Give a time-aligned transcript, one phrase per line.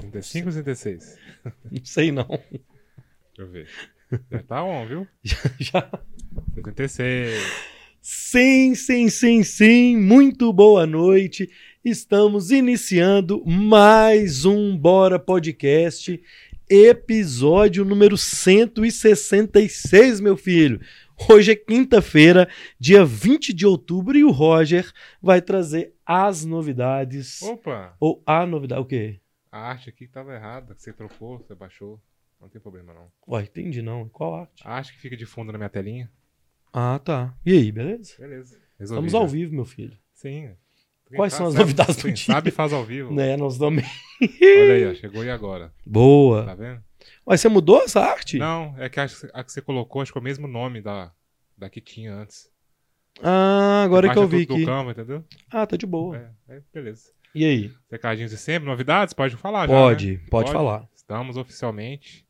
[0.00, 1.18] 35 ou 36?
[1.44, 1.52] Não
[1.84, 2.26] sei não.
[2.26, 2.44] Deixa
[3.38, 3.68] eu ver.
[4.30, 5.06] Já tá on, viu?
[5.58, 5.90] Já.
[6.54, 7.42] 76.
[8.02, 9.96] Sim, sim, sim, sim.
[9.96, 11.50] Muito boa noite.
[11.84, 16.20] Estamos iniciando mais um Bora Podcast,
[16.68, 20.80] episódio número 166, meu filho.
[21.28, 24.92] Hoje é quinta-feira, dia 20 de outubro, e o Roger
[25.22, 27.40] vai trazer as novidades.
[27.42, 27.96] Opa!
[27.98, 29.20] Ou a novidade, o quê?
[29.56, 30.74] A arte aqui tava errada.
[30.74, 32.00] que Você trocou, você baixou.
[32.40, 33.10] Não tem problema, não.
[33.28, 34.08] Ué, entendi não.
[34.08, 34.62] Qual arte?
[34.66, 36.10] A arte que fica de fundo na minha telinha.
[36.72, 37.34] Ah, tá.
[37.44, 38.14] E aí, beleza?
[38.18, 38.60] Beleza.
[38.78, 39.18] Resolvi Estamos já.
[39.18, 39.96] ao vivo, meu filho.
[40.12, 40.50] Sim.
[41.08, 42.26] Quem Quais são as novidades do quem dia?
[42.26, 43.14] sabe faz ao vivo.
[43.14, 43.84] Né, nós também.
[44.20, 44.94] Olha aí, ó.
[44.94, 45.72] Chegou e agora.
[45.86, 46.44] Boa.
[46.44, 46.84] Tá vendo?
[47.24, 48.36] Mas você mudou essa arte?
[48.38, 51.12] Não, é que a, a que você colocou, acho que é o mesmo nome da,
[51.56, 52.50] da que tinha antes.
[53.22, 54.64] Ah, agora Você que eu vi tudo aqui.
[54.64, 55.24] do Canva, entendeu?
[55.50, 56.34] Ah, tá de boa.
[56.48, 57.12] É, é, beleza.
[57.36, 57.70] E aí?
[57.90, 59.12] Recadinhos de sempre, novidades?
[59.12, 60.20] Pode falar já, Pode, né?
[60.30, 60.88] pode, falar.
[60.96, 62.26] Estamos oficialmente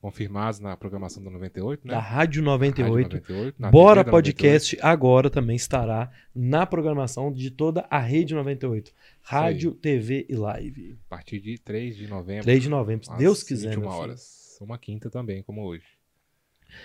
[0.00, 1.92] confirmados na programação do 98, né?
[1.92, 3.16] Da Rádio 98.
[3.18, 8.90] Rádio 98 na Bora Podcast agora também estará na programação de toda a Rede 98.
[9.20, 10.80] Rádio, TV e live.
[10.80, 12.44] 98, a partir de 3 de novembro.
[12.44, 13.68] 3 de novembro, se Deus quiser.
[13.74, 14.02] 21 meu filho.
[14.02, 14.58] horas.
[14.62, 15.84] Uma quinta também, como hoje.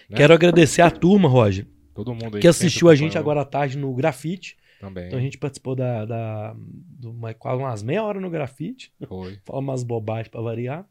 [0.09, 0.17] né?
[0.17, 3.78] Quero agradecer a turma, Roger, Todo mundo aí que assistiu a gente agora à tarde
[3.78, 4.58] no Grafite.
[4.80, 5.08] Também.
[5.08, 8.94] Então a gente participou da, da do, uma- quase umas meia hora no Grafite.
[9.08, 9.39] Foi.
[9.45, 10.88] Fala umas bobagens pra variar.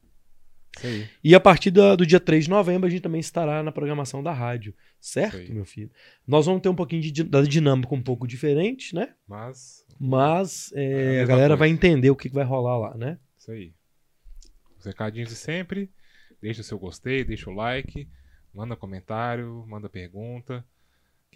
[0.76, 1.08] Isso aí.
[1.24, 4.22] E a partir da- do dia 3 de novembro, a gente também estará na programação
[4.22, 4.74] da rádio.
[5.00, 5.90] Certo, meu filho?
[6.26, 9.14] Nós vamos ter um pouquinho de, da dinâmica um pouco diferente, né?
[9.26, 11.56] Mas, Mas é, É a a, galera coisa.
[11.60, 13.18] vai entender o que, que vai rolar lá, né?
[13.38, 13.72] isso aí.
[14.78, 15.90] Os recadinhos de sempre.
[16.42, 18.08] Deixa o seu gostei, deixa o like.
[18.52, 20.64] Manda comentário, manda pergunta.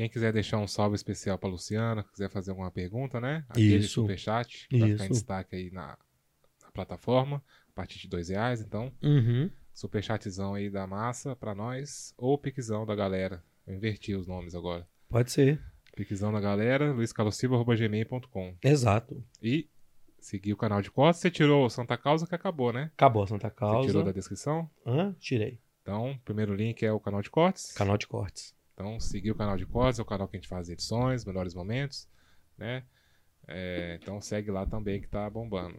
[0.01, 3.45] Quem quiser deixar um salve especial pra Luciana, quiser fazer alguma pergunta, né?
[3.51, 4.01] Aquele Isso.
[4.01, 5.89] superchat que vai ficar em destaque aí na,
[6.65, 8.63] na plataforma, a partir de dois reais.
[8.63, 9.51] Então, Uhum.
[9.75, 13.45] superchatzão aí da massa pra nós, ou piquezão da galera.
[13.67, 14.89] Eu inverti os nomes agora.
[15.11, 15.63] Pode ser.
[15.95, 18.57] Piquezão da galera, luiscalosilva.gmail.com.
[18.65, 19.23] Exato.
[19.43, 19.69] E
[20.19, 21.21] seguir o canal de cortes.
[21.21, 22.91] Você tirou o Santa Causa que acabou, né?
[22.95, 23.87] Acabou a Santa Você Causa.
[23.87, 24.71] tirou da descrição.
[24.87, 25.15] Hã?
[25.21, 25.61] Tirei.
[25.83, 27.73] Então, o primeiro link é o canal de cortes.
[27.73, 28.59] Canal de cortes.
[28.81, 31.53] Então, seguir o canal de cortes, é o canal que a gente faz edições, melhores
[31.55, 32.09] momentos,
[32.57, 32.83] né?
[33.47, 35.79] É, então, segue lá também que tá bombando.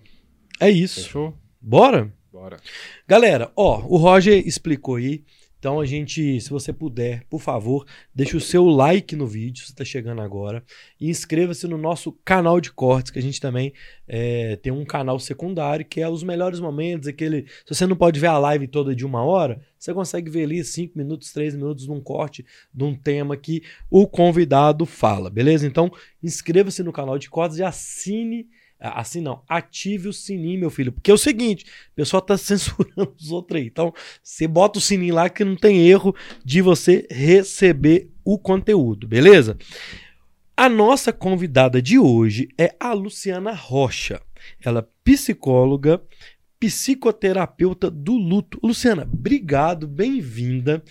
[0.59, 1.01] É isso.
[1.01, 1.35] Fechou?
[1.59, 2.13] Bora?
[2.31, 2.59] Bora.
[3.07, 5.25] Galera, ó, o Roger explicou aí.
[5.61, 7.85] Então a gente, se você puder, por favor,
[8.15, 10.63] deixe o seu like no vídeo, se está chegando agora.
[10.99, 13.71] E inscreva-se no nosso canal de cortes, que a gente também
[14.07, 17.45] é, tem um canal secundário, que é os melhores momentos, aquele.
[17.63, 20.63] Se você não pode ver a live toda de uma hora, você consegue ver ali
[20.63, 25.67] 5 minutos, 3 minutos num corte de um tema que o convidado fala, beleza?
[25.67, 25.91] Então,
[26.23, 28.47] inscreva-se no canal de cortes e assine.
[28.81, 30.91] Assim não, ative o sininho, meu filho.
[30.91, 33.67] Porque é o seguinte, o pessoal tá censurando os outros aí.
[33.67, 33.93] Então,
[34.23, 39.57] você bota o sininho lá que não tem erro de você receber o conteúdo, beleza?
[40.57, 44.21] A nossa convidada de hoje é a Luciana Rocha.
[44.63, 46.01] Ela é psicóloga,
[46.59, 48.59] psicoterapeuta do luto.
[48.61, 50.83] Luciana, obrigado, bem-vinda.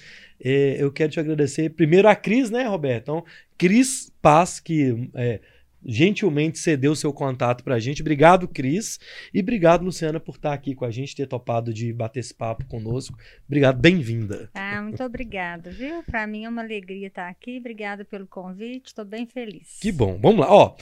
[0.43, 3.03] É, eu quero te agradecer primeiro a Cris, né, Roberto?
[3.03, 3.25] Então,
[3.59, 5.41] Cris Paz, que é,
[5.85, 8.03] gentilmente cedeu seu contato pra gente.
[8.03, 8.99] Obrigado, Cris.
[9.33, 12.67] E obrigado, Luciana, por estar aqui com a gente, ter topado de bater esse papo
[12.67, 13.19] conosco.
[13.47, 14.51] Obrigado, bem-vinda.
[14.55, 16.03] Ah, muito obrigada, viu?
[16.03, 17.59] Para mim é uma alegria estar aqui.
[17.59, 19.79] Obrigada pelo convite, estou bem feliz.
[19.81, 20.19] Que bom.
[20.21, 20.53] Vamos lá.
[20.53, 20.77] Ó,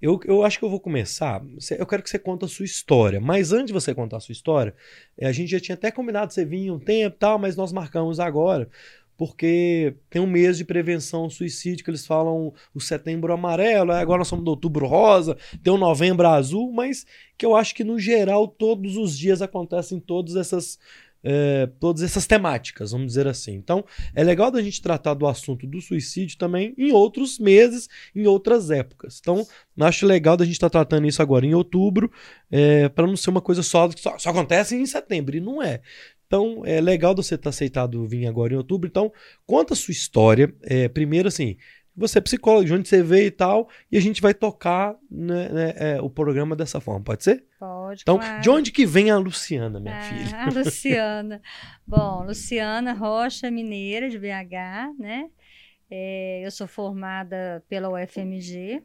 [0.00, 1.42] eu, eu acho que eu vou começar.
[1.78, 3.20] Eu quero que você conte a sua história.
[3.20, 4.74] Mas antes de você contar a sua história,
[5.18, 7.72] eh, a gente já tinha até combinado você vir um tempo e tal, mas nós
[7.72, 8.68] marcamos agora.
[9.16, 14.18] Porque tem um mês de prevenção ao suicídio que eles falam o setembro amarelo, agora
[14.18, 17.06] nós somos do outubro rosa, tem o novembro azul, mas
[17.38, 20.78] que eu acho que no geral todos os dias acontecem todas essas,
[21.24, 23.54] eh, todas essas temáticas, vamos dizer assim.
[23.54, 23.84] Então
[24.14, 28.70] é legal da gente tratar do assunto do suicídio também em outros meses, em outras
[28.70, 29.18] épocas.
[29.20, 29.46] Então
[29.80, 32.10] acho legal da gente estar tratando isso agora em outubro,
[32.94, 35.80] para não ser uma coisa só que só, só acontece em setembro, e não é.
[36.26, 38.88] Então, é legal você ter aceitado vir agora em outubro.
[38.88, 39.12] Então,
[39.46, 40.52] conta a sua história.
[40.62, 41.56] É, primeiro, assim,
[41.96, 45.48] você é psicólogo, de onde você veio e tal, e a gente vai tocar né,
[45.48, 47.44] né, é, o programa dessa forma, pode ser?
[47.58, 48.42] Pode, Então, claro.
[48.42, 50.36] de onde que vem a Luciana, minha ah, filha?
[50.36, 51.42] A Luciana.
[51.86, 55.30] Bom, Luciana Rocha, mineira de BH, né?
[55.90, 58.82] É, eu sou formada pela UFMG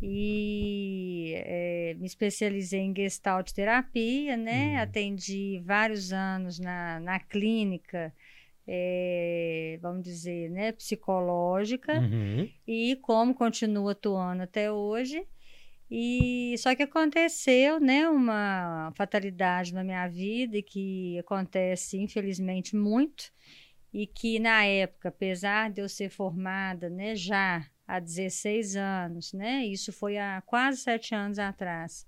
[0.00, 4.74] e é, me especializei em gestalt terapia, né?
[4.76, 4.82] Hum.
[4.82, 8.12] Atendi vários anos na, na clínica,
[8.66, 11.98] é, vamos dizer, né, psicológica.
[11.98, 12.48] Uhum.
[12.66, 15.26] E como continuo atuando até hoje,
[15.90, 23.32] E só que aconteceu, né, uma fatalidade na minha vida e que acontece infelizmente muito
[23.92, 29.64] e que na época, apesar de eu ser formada, né, já há 16 anos, né,
[29.66, 32.06] isso foi há quase sete anos atrás,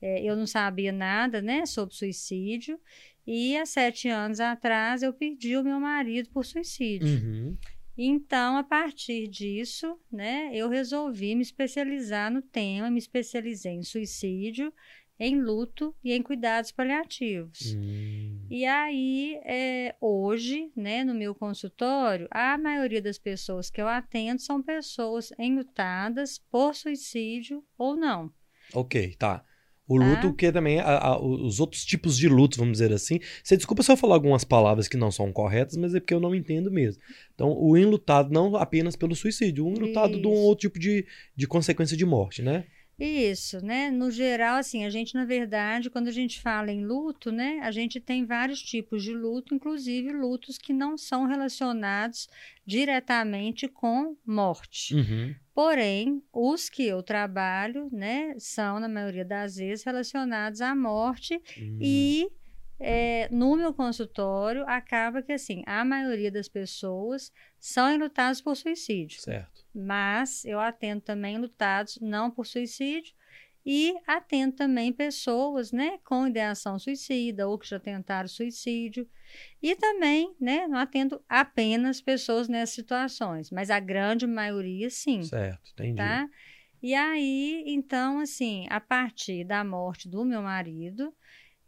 [0.00, 2.78] é, eu não sabia nada, né, sobre suicídio
[3.26, 7.08] e há sete anos atrás eu perdi o meu marido por suicídio.
[7.08, 7.56] Uhum.
[7.96, 14.72] Então, a partir disso, né, eu resolvi me especializar no tema, me especializei em suicídio,
[15.18, 17.74] em luto e em cuidados paliativos.
[17.76, 18.38] Hum.
[18.50, 24.40] E aí, é, hoje, né, no meu consultório, a maioria das pessoas que eu atendo
[24.42, 28.30] são pessoas enlutadas por suicídio ou não.
[28.74, 29.44] Ok, tá.
[29.88, 30.06] O Tá.
[30.06, 33.18] luto, que também a- a- os outros tipos de luto, vamos dizer assim.
[33.42, 36.20] Você desculpa se eu falar algumas palavras que não são corretas, mas é porque eu
[36.20, 37.02] não entendo mesmo.
[37.34, 40.42] Então, o enlutado não apenas pelo suicídio, o enlutado de um Isso.
[40.42, 41.06] outro tipo de,
[41.36, 42.64] de consequência de morte, né?
[43.04, 43.90] Isso, né?
[43.90, 47.70] No geral, assim, a gente, na verdade, quando a gente fala em luto, né, a
[47.72, 52.28] gente tem vários tipos de luto, inclusive lutos que não são relacionados
[52.64, 54.94] diretamente com morte.
[54.94, 55.34] Uhum.
[55.52, 61.78] Porém, os que eu trabalho, né, são, na maioria das vezes, relacionados à morte Hum.
[61.80, 62.28] e
[62.84, 69.20] é, no meu consultório acaba que assim a maioria das pessoas são enlutadas por suicídio,
[69.20, 69.51] Certo.
[69.74, 73.14] Mas eu atendo também enlutados não por suicídio
[73.64, 79.08] e atendo também pessoas, né, com ideação suicida ou que já tentaram suicídio
[79.62, 85.70] e também, né, não atendo apenas pessoas nessas situações, mas a grande maioria sim Certo,
[85.72, 85.96] entendi.
[85.96, 86.28] tá?
[86.82, 91.14] E aí, então, assim, a partir da morte do meu marido,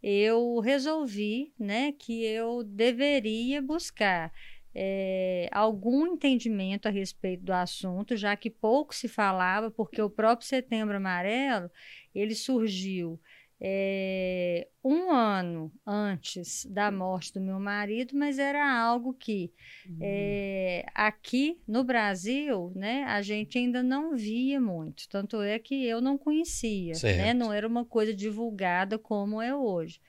[0.02, 4.32] eu resolvi, né, que eu deveria buscar
[4.74, 10.46] eh, algum entendimento a respeito do assunto, já que pouco se falava, porque o próprio
[10.48, 11.70] Setembro Amarelo,
[12.14, 13.20] ele surgiu
[13.60, 19.52] eh, um ano antes da morte do meu marido, mas era algo que
[20.00, 25.08] é, aqui no Brasil, né, a gente ainda não via muito.
[25.08, 27.32] Tanto é que eu não conhecia, né?
[27.34, 30.00] Não era uma coisa divulgada como é hoje.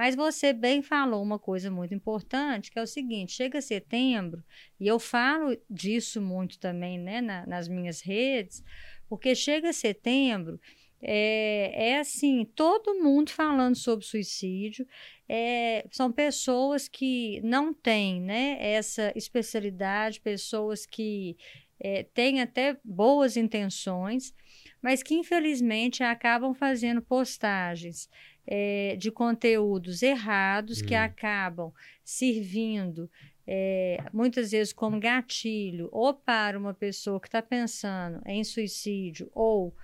[0.00, 4.42] Mas você bem falou uma coisa muito importante, que é o seguinte: chega setembro,
[4.80, 8.64] e eu falo disso muito também, né, na- nas minhas redes,
[9.10, 10.58] porque chega setembro,
[11.02, 14.86] é, é assim, todo mundo falando sobre suicídio,
[15.28, 21.36] é, são pessoas que não têm né, essa especialidade, pessoas que
[21.78, 24.34] é, têm até boas intenções,
[24.80, 28.08] mas que infelizmente acabam fazendo postagens
[28.50, 30.98] é, de conteúdos errados que Hum.
[30.98, 31.72] acabam
[32.04, 33.08] servindo
[33.46, 39.74] é, muitas vezes como gatilho ou para uma pessoa que está pensando em suicídio ou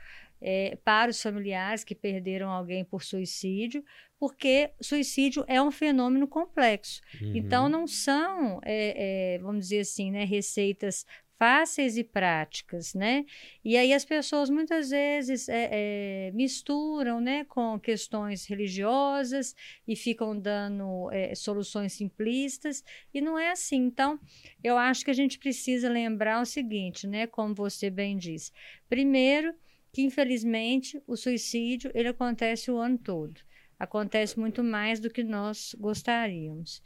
[0.40, 3.84] é, para os familiares que perderam alguém por suicídio,
[4.18, 7.00] porque suicídio é um fenômeno complexo.
[7.20, 7.32] Uhum.
[7.34, 11.06] Então, não são, é, é, vamos dizer assim, né, receitas
[11.38, 13.24] fáceis e práticas, né?
[13.64, 19.54] E aí as pessoas muitas vezes é, é, misturam, né, com questões religiosas
[19.86, 23.76] e ficam dando é, soluções simplistas e não é assim.
[23.76, 24.18] Então,
[24.64, 28.50] eu acho que a gente precisa lembrar o seguinte, né, como você bem disse.
[28.88, 29.54] Primeiro,
[29.92, 33.40] que infelizmente o suicídio ele acontece o ano todo.
[33.78, 36.82] Acontece muito mais do que nós gostaríamos.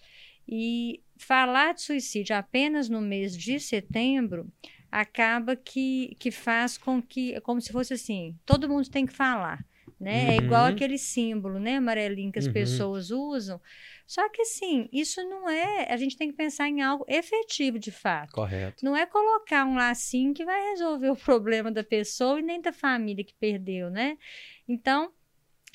[0.53, 4.51] E falar de suicídio apenas no mês de setembro
[4.91, 9.13] acaba que, que faz com que, é como se fosse assim, todo mundo tem que
[9.13, 9.65] falar.
[10.01, 10.35] Né?
[10.35, 10.71] É igual Uhum.
[10.71, 12.53] aquele símbolo, né, amarelinho que as Uhum.
[12.55, 13.61] pessoas usam.
[14.07, 15.93] Só que assim, isso não é.
[15.93, 18.33] A gente tem que pensar em algo efetivo de fato.
[18.33, 18.83] Correto.
[18.85, 22.73] Não é colocar um lacinho que vai resolver o problema da pessoa e nem da
[22.73, 24.17] família que perdeu, né?
[24.67, 25.13] Então,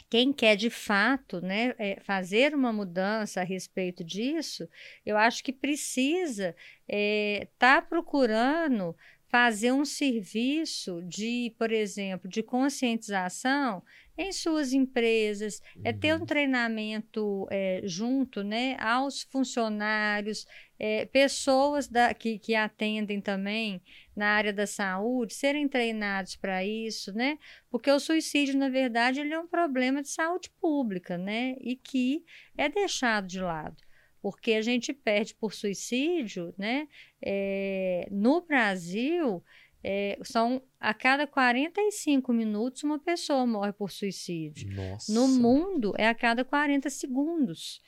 [0.09, 4.67] quem quer de fato né, é, fazer uma mudança a respeito disso,
[5.05, 6.55] eu acho que precisa
[6.87, 8.95] estar procurando
[9.27, 13.83] fazer um serviço de, por exemplo, de conscientização
[14.17, 16.21] em suas empresas, é ter Uhum.
[16.21, 20.45] um treinamento é, junto né, aos funcionários,
[20.79, 23.81] é, pessoas da- que, que atendem também
[24.15, 27.37] na área da saúde, serem treinados para isso, né?
[27.69, 31.55] Porque o suicídio, na verdade, ele é um problema de saúde pública, né?
[31.59, 32.23] E que
[32.57, 33.83] é deixado de lado.
[34.21, 36.87] Porque a gente perde por suicídio, né?
[37.21, 39.43] É, no Brasil,
[39.83, 44.71] é, são a cada 45 minutos uma pessoa morre por suicídio.
[44.73, 45.13] Nossa.
[45.13, 47.83] No mundo é a cada 40 segundos.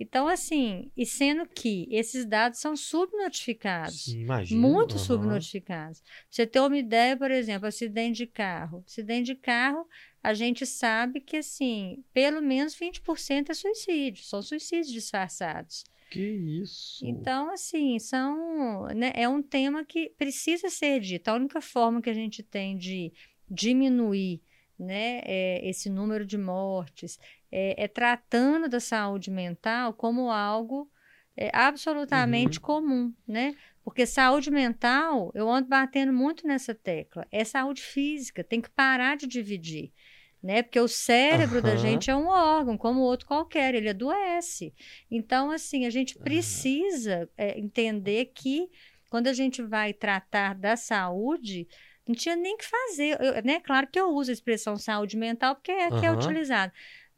[0.00, 4.04] Então, assim, e sendo que esses dados são subnotificados.
[4.04, 4.60] Sim, imagina.
[4.60, 5.04] Muito Aham.
[5.04, 6.00] subnotificados.
[6.00, 8.84] Pra você ter uma ideia, por exemplo, acidente de carro.
[8.86, 9.86] Acidente de carro,
[10.22, 14.24] a gente sabe que, assim, pelo menos 20% é suicídio.
[14.24, 15.84] São suicídios disfarçados.
[16.10, 16.20] Que
[16.62, 17.04] isso.
[17.04, 21.28] Então, assim, são, né, é um tema que precisa ser dito.
[21.28, 23.12] A única forma que a gente tem de
[23.50, 24.40] diminuir
[24.78, 27.18] né, é, esse número de mortes
[27.50, 30.90] é, é tratando da saúde mental como algo
[31.36, 33.54] é, absolutamente comum, né?
[33.84, 39.16] Porque saúde mental, eu ando batendo muito nessa tecla, é saúde física, tem que parar
[39.16, 39.92] de dividir.
[40.42, 40.62] Né?
[40.62, 41.78] Porque o cérebro da Aham.
[41.78, 44.72] gente é um órgão, como outro qualquer, ele adoece.
[45.10, 48.68] Então, assim, a gente precisa é, entender que
[49.10, 51.66] quando a gente vai tratar da saúde,
[52.06, 53.20] não tinha nem que fazer.
[53.20, 53.60] Eu, né?
[53.60, 56.16] Claro que eu uso a expressão saúde mental porque é que é Aham.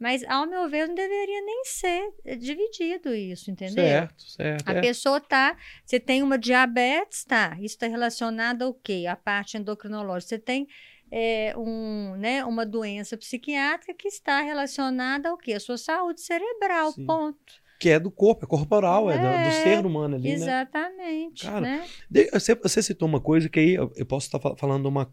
[0.01, 3.85] Mas, ao meu ver, não deveria nem ser eh, dividido isso, entendeu?
[3.85, 4.67] Certo, certo.
[4.67, 4.81] A é.
[4.81, 5.55] pessoa tá,
[5.85, 7.55] você tem uma diabetes, tá?
[7.57, 9.05] Isso está relacionado ao quê?
[9.07, 10.31] A parte endocrinológica.
[10.31, 10.67] Você tem
[11.13, 15.53] é, um, né, uma doença psiquiátrica que está relacionada ao quê?
[15.53, 17.05] A sua saúde cerebral, Sim.
[17.05, 17.61] ponto.
[17.79, 20.35] Que é do corpo, é corporal, é, do- do, É, ser humano ali, né?
[20.35, 21.85] Exatamente, Cara, né?
[22.33, 25.13] Você, você citou uma coisa que aí eu, eu posso estar falando uma.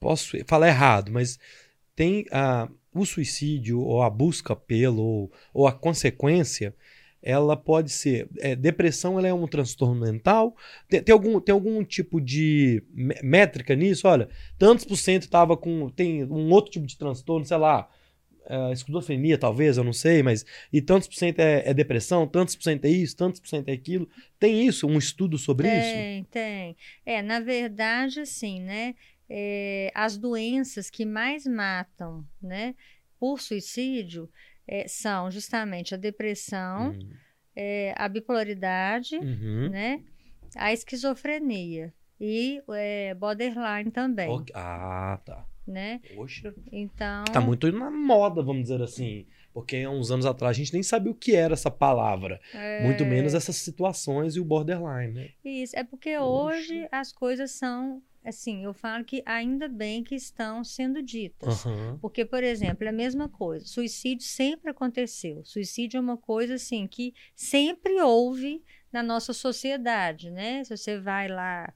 [0.00, 1.38] Posso falar errado, mas
[1.94, 6.74] tem a, o suicídio, ou a busca pelo, ou, ou a consequência,
[7.22, 8.28] ela pode ser.
[8.38, 10.54] é, depressão ela é um transtorno mental?
[10.88, 14.06] Tem, tem algum, tem algum tipo de mé- métrica nisso?
[14.06, 15.88] Olha, tantos por cento estava com.
[15.90, 17.88] Tem um outro tipo de transtorno, sei lá.
[18.46, 20.44] é, esquizofrenia, talvez, eu não sei, mas.
[20.72, 23.70] E tantos por cento é, é depressão, tantos por cento é isso, tantos por cento
[23.70, 24.06] é aquilo.
[24.38, 25.92] Tem isso, um estudo sobre isso?
[25.94, 26.76] Tem, tem.
[27.06, 28.94] É, na verdade, assim, né?
[29.28, 32.74] É, as doenças que mais matam, né,
[33.18, 34.28] por suicídio,
[34.66, 37.10] é, são justamente a depressão, Hum,
[37.56, 39.68] é, a bipolaridade, uhum.
[39.70, 40.02] né,
[40.56, 42.62] a esquizofrenia e
[43.18, 44.52] borderline também, Ok.
[44.56, 45.46] Ah, tá.
[45.66, 46.00] né?
[46.14, 46.54] Poxa.
[46.72, 49.26] Então, Tá muito na moda, vamos dizer assim.
[49.52, 52.40] Porque há uns anos atrás a gente nem sabia o que era essa palavra.
[52.82, 55.28] Muito é, menos essas situações e o borderline, né?
[55.44, 56.24] Isso, é porque Poxa.
[56.24, 61.66] hoje as coisas são, assim, eu falo que ainda bem que estão sendo ditas.
[61.66, 61.98] Aham.
[62.00, 63.66] Porque, por exemplo, é a mesma coisa.
[63.66, 65.44] Suicídio sempre aconteceu.
[65.44, 68.62] Suicídio é uma coisa assim que sempre houve
[68.92, 70.64] na nossa sociedade, né?
[70.64, 71.72] Se você vai lá,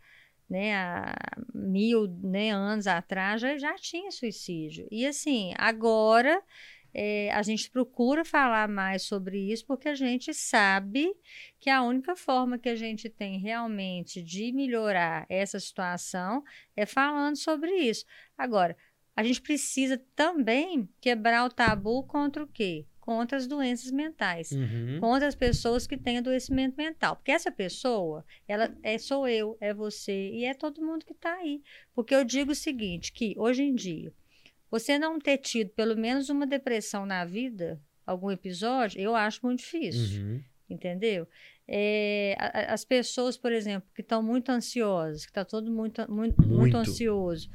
[0.48, 1.14] né, há
[1.52, 4.88] mil né, anos atrás já, já tinha suicídio.
[4.90, 6.42] E assim, agora
[6.92, 11.14] é, a gente procura falar mais sobre isso porque a gente sabe
[11.60, 16.42] que a única forma que a gente tem realmente de melhorar essa situação
[16.76, 18.04] é falando sobre isso.
[18.36, 18.76] Agora,
[19.14, 22.86] a gente precisa também quebrar o tabu contra o quê?
[23.00, 24.52] Contra as doenças mentais.
[24.52, 25.00] Uhum.
[25.00, 27.16] Contra as pessoas que têm adoecimento mental.
[27.16, 31.34] Porque essa pessoa, ela é sou eu, é você e é todo mundo que está
[31.34, 31.60] aí.
[31.94, 34.12] Porque eu digo o seguinte, que hoje em dia,
[34.70, 39.58] você não ter tido pelo menos uma depressão na vida, algum episódio, eu acho muito
[39.60, 40.42] difícil Uhum.
[40.70, 41.26] entendeu?
[41.66, 46.36] É, a- as pessoas, por exemplo, que estão muito ansiosas, que está todo muito, muito,
[46.42, 46.76] muito Muito.
[46.76, 47.48] ansioso,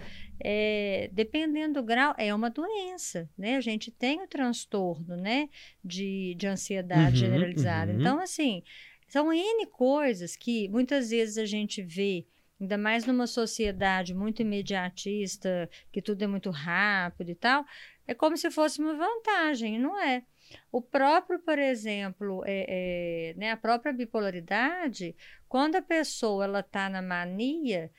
[0.44, 3.56] é, dependendo do grau, é uma doença, né?
[3.56, 5.48] A gente tem o transtorno, né,
[5.84, 7.92] de, de ansiedade Uhum, generalizada.
[7.92, 8.00] uhum.
[8.00, 8.64] Então, assim,
[9.08, 12.26] são N coisas que muitas vezes a gente vê,
[12.60, 17.66] ainda mais numa sociedade muito imediatista, que tudo é muito rápido e tal,
[18.08, 20.24] é como se fosse uma vantagem, não é.
[20.72, 25.16] O próprio, por exemplo, é, é, né, a própria bipolaridade,
[25.48, 27.90] quando a pessoa ela está na mania,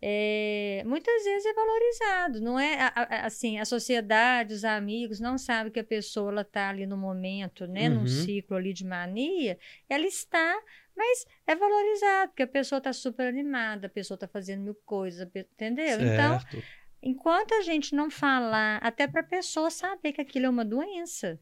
[0.00, 5.38] é, muitas vezes é valorizado, não é a- a- assim, a sociedade, os amigos não
[5.38, 8.00] sabem que a pessoa está ali no momento, né, Uhum.
[8.00, 9.58] num ciclo ali de mania,
[9.88, 10.54] ela está,
[10.96, 15.28] mas é valorizado, porque a pessoa está super animada, a pessoa está fazendo mil coisas,
[15.34, 16.00] entendeu?
[16.00, 16.62] Então, Certo.
[17.02, 21.38] enquanto a gente não falar, até para a pessoa saber que aquilo é uma doença.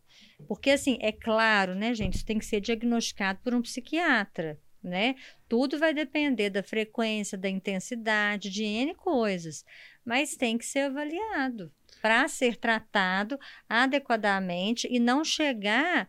[0.49, 5.15] Porque, assim, é claro, né, gente, isso tem que ser diagnosticado por um psiquiatra, né?
[5.49, 9.65] Tudo vai depender da frequência, da intensidade, de N coisas.
[10.05, 16.07] Mas tem que ser avaliado para ser tratado adequadamente e não chegar.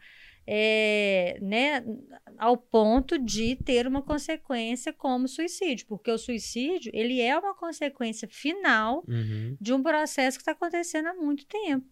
[0.47, 1.83] É, né,
[2.37, 8.27] ao ponto de ter uma consequência como suicídio, porque o suicídio ele é uma consequência
[8.27, 9.57] final Uhum.
[9.59, 11.85] de um processo que está acontecendo há muito tempo.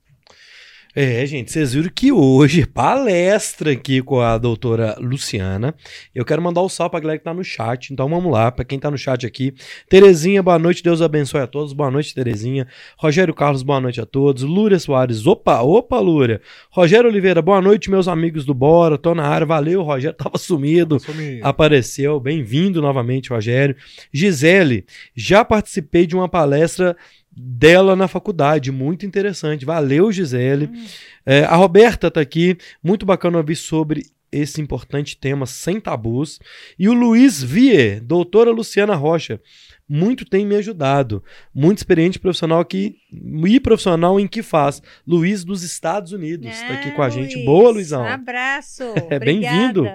[0.95, 5.73] É, gente, vocês viram que hoje, palestra aqui com a doutora Luciana.
[6.13, 7.91] Eu quero mandar o um salve pra galera que tá no chat.
[7.91, 9.55] Então vamos lá, pra quem tá no chat aqui.
[9.89, 11.73] Terezinha, boa noite, Deus abençoe a todos.
[11.73, 12.67] Boa noite, Terezinha.
[12.95, 14.43] Rogério Carlos, boa noite a todos.
[14.43, 16.39] Lúria Soares, opa, opa, Lúria.
[16.69, 18.95] Rogério Oliveira, boa noite, meus amigos do Bora.
[18.95, 21.00] Tô na área, valeu, Rogério, tava sumido.
[21.00, 21.39] Sumido.
[21.43, 23.75] Apareceu, bem-vindo novamente, Rogério.
[24.13, 24.85] Gisele,
[25.15, 26.95] já participei de uma palestra
[27.35, 28.71] dela na faculdade.
[28.71, 29.65] Muito interessante.
[29.65, 30.65] Valeu, Gisele.
[30.65, 30.85] Hum.
[31.25, 32.57] É, a Roberta tá aqui.
[32.83, 36.39] Muito bacana ouvir sobre esse importante tema sem tabus.
[36.77, 39.39] E o Luiz Vier, doutora Luciana Rocha.
[39.87, 41.23] Muito tem me ajudado.
[41.53, 44.81] Muito experiente profissional aqui e profissional em que faz.
[45.05, 47.35] Luiz dos Estados Unidos está aqui com a gente.
[47.35, 48.03] Luiz, Boa, Luizão.
[48.03, 48.83] Um abraço.
[49.09, 49.85] É, bem-vindo.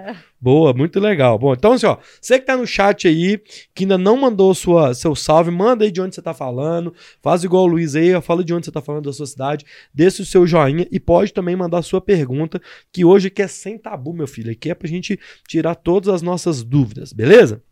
[0.41, 1.39] Boa, muito legal.
[1.39, 3.39] Bom, então assim, ó, você que tá no chat aí,
[3.75, 7.43] que ainda não mandou sua, seu salve, manda aí de onde você tá falando, faz
[7.43, 10.27] igual o Luiz aí, fala de onde você tá falando da sua cidade, deixa o
[10.27, 12.61] seu joinha e pode também mandar a sua pergunta,
[12.93, 15.19] que hoje aqui é sem tabu, meu filho, aqui é pra gente
[15.49, 17.63] tirar todas as nossas dúvidas, beleza?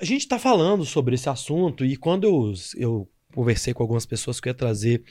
[0.00, 4.38] A gente tá falando sobre esse assunto e quando eu, eu conversei com algumas pessoas
[4.38, 5.02] que eu ia trazer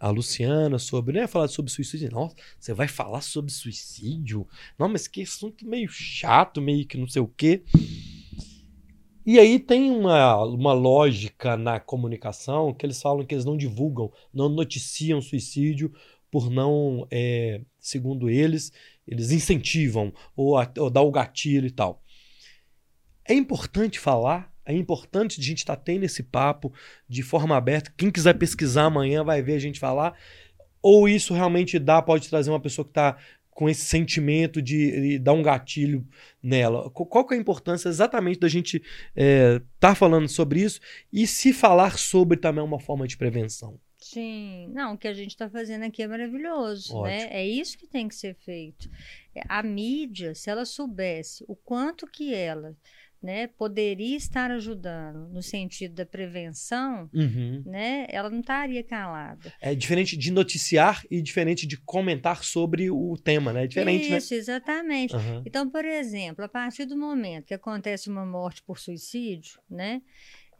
[0.00, 2.10] a Luciana sobre, né, falar sobre suicídio.
[2.10, 4.44] Nossa, você vai falar sobre suicídio?
[4.76, 7.62] Não, mas que assunto meio chato, meio que não sei o quê.
[9.24, 14.10] E aí tem uma, uma lógica na comunicação que eles falam que eles não divulgam,
[14.34, 15.92] não noticiam suicídio
[16.32, 18.72] por não, é, segundo eles,
[19.06, 22.01] eles incentivam ou, ou dá o gatilho e tal.
[23.24, 26.72] É importante falar, é importante a gente estar tá tendo esse papo
[27.08, 27.92] de forma aberta.
[27.96, 30.16] Quem quiser pesquisar amanhã vai ver a gente falar.
[30.80, 33.16] Ou isso realmente dá, pode trazer uma pessoa que está
[33.50, 36.06] com esse sentimento de, de, dar um gatilho
[36.42, 36.90] nela.
[36.90, 40.80] Qual que é a importância exatamente da gente estar é, tá falando sobre isso
[41.12, 43.78] e se falar sobre também é uma forma de prevenção?
[43.98, 47.04] Sim, não, o que a gente está fazendo aqui é maravilhoso, Ótimo.
[47.04, 47.28] né?
[47.30, 48.90] É isso que tem que ser feito.
[49.48, 52.76] A mídia, se ela soubesse o quanto que ela
[53.22, 57.62] né, poderia estar ajudando no sentido da prevenção, Uhum.
[57.64, 59.52] né, ela não estaria calada.
[59.60, 63.64] É diferente de noticiar e diferente de comentar sobre o tema, né?
[63.64, 65.14] É diferente, Isso, exatamente.
[65.14, 65.20] né?
[65.20, 65.42] Aham.
[65.46, 70.02] Então, por exemplo, a partir do momento que acontece uma morte por suicídio, né,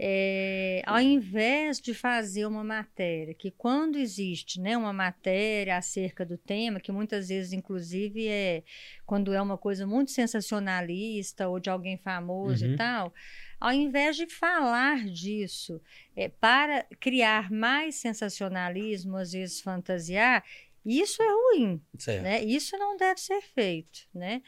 [0.04, 6.36] é, ao invés de fazer uma matéria, que quando existe né, uma matéria acerca do
[6.36, 8.64] tema, que muitas vezes, inclusive, é
[9.06, 12.72] quando é uma coisa muito sensacionalista ou de alguém famoso Uhum.
[12.72, 13.14] e tal,
[13.60, 15.80] ao invés de falar disso
[16.16, 20.42] é, para criar mais sensacionalismo, às vezes fantasiar,
[20.84, 22.24] isso é ruim Certo.
[22.24, 22.42] né?
[22.42, 24.42] Isso não deve ser feito, né?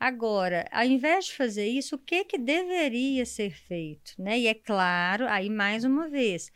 [0.00, 4.38] Agora, ao invés de fazer isso, o que que deveria ser feito, né?
[4.38, 6.50] E é claro, aí mais uma vez,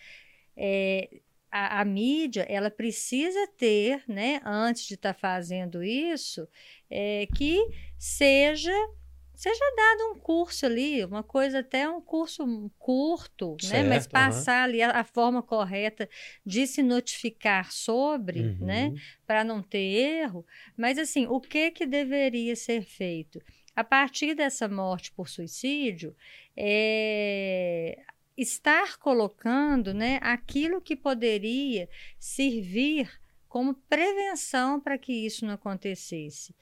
[0.56, 4.40] é, a, a mídia ela precisa ter, né?
[4.46, 6.48] Antes de estar fazendo isso,
[6.90, 7.58] é, que
[7.98, 8.72] seja
[9.34, 12.44] seja dado um curso ali, uma coisa até um curso
[12.78, 13.82] curto, né?
[13.82, 16.08] Mas Certo, passar ali a, a forma correta
[16.44, 18.56] de se notificar sobre, Uhum.
[18.60, 18.92] né?
[19.26, 23.40] para não ter erro, mas assim, o que que deveria ser feito?
[23.74, 26.14] A partir dessa morte por suicídio,
[26.56, 27.98] é,
[28.36, 33.10] estar colocando né, aquilo que poderia servir
[33.48, 36.54] como prevenção para que isso não acontecesse.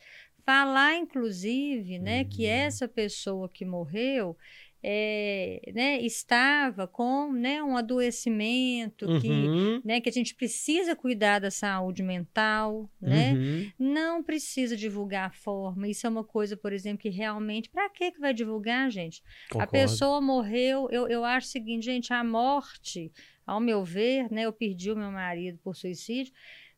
[0.44, 2.50] Falar, inclusive, né, que Uhum.
[2.50, 4.36] essa pessoa que morreu
[4.84, 9.80] é, né, estava com né, um adoecimento que Uhum.
[9.84, 13.34] né, que a gente precisa cuidar da saúde mental, né?
[13.34, 13.72] Uhum.
[13.78, 15.86] Não precisa divulgar a forma.
[15.86, 19.22] Isso é uma coisa, por exemplo, que realmente, para que que vai divulgar, gente?
[19.50, 19.70] A Concordo.
[19.70, 23.12] pessoa morreu, eu, eu acho o seguinte, gente, a morte,
[23.46, 26.32] ao meu ver, né, eu perdi o meu marido por suicídio.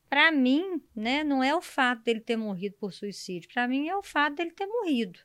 [0.08, 3.48] Para mim, né, não é o fato dele ter morrido por suicídio.
[3.52, 5.18] Para mim é o fato dele ter morrido.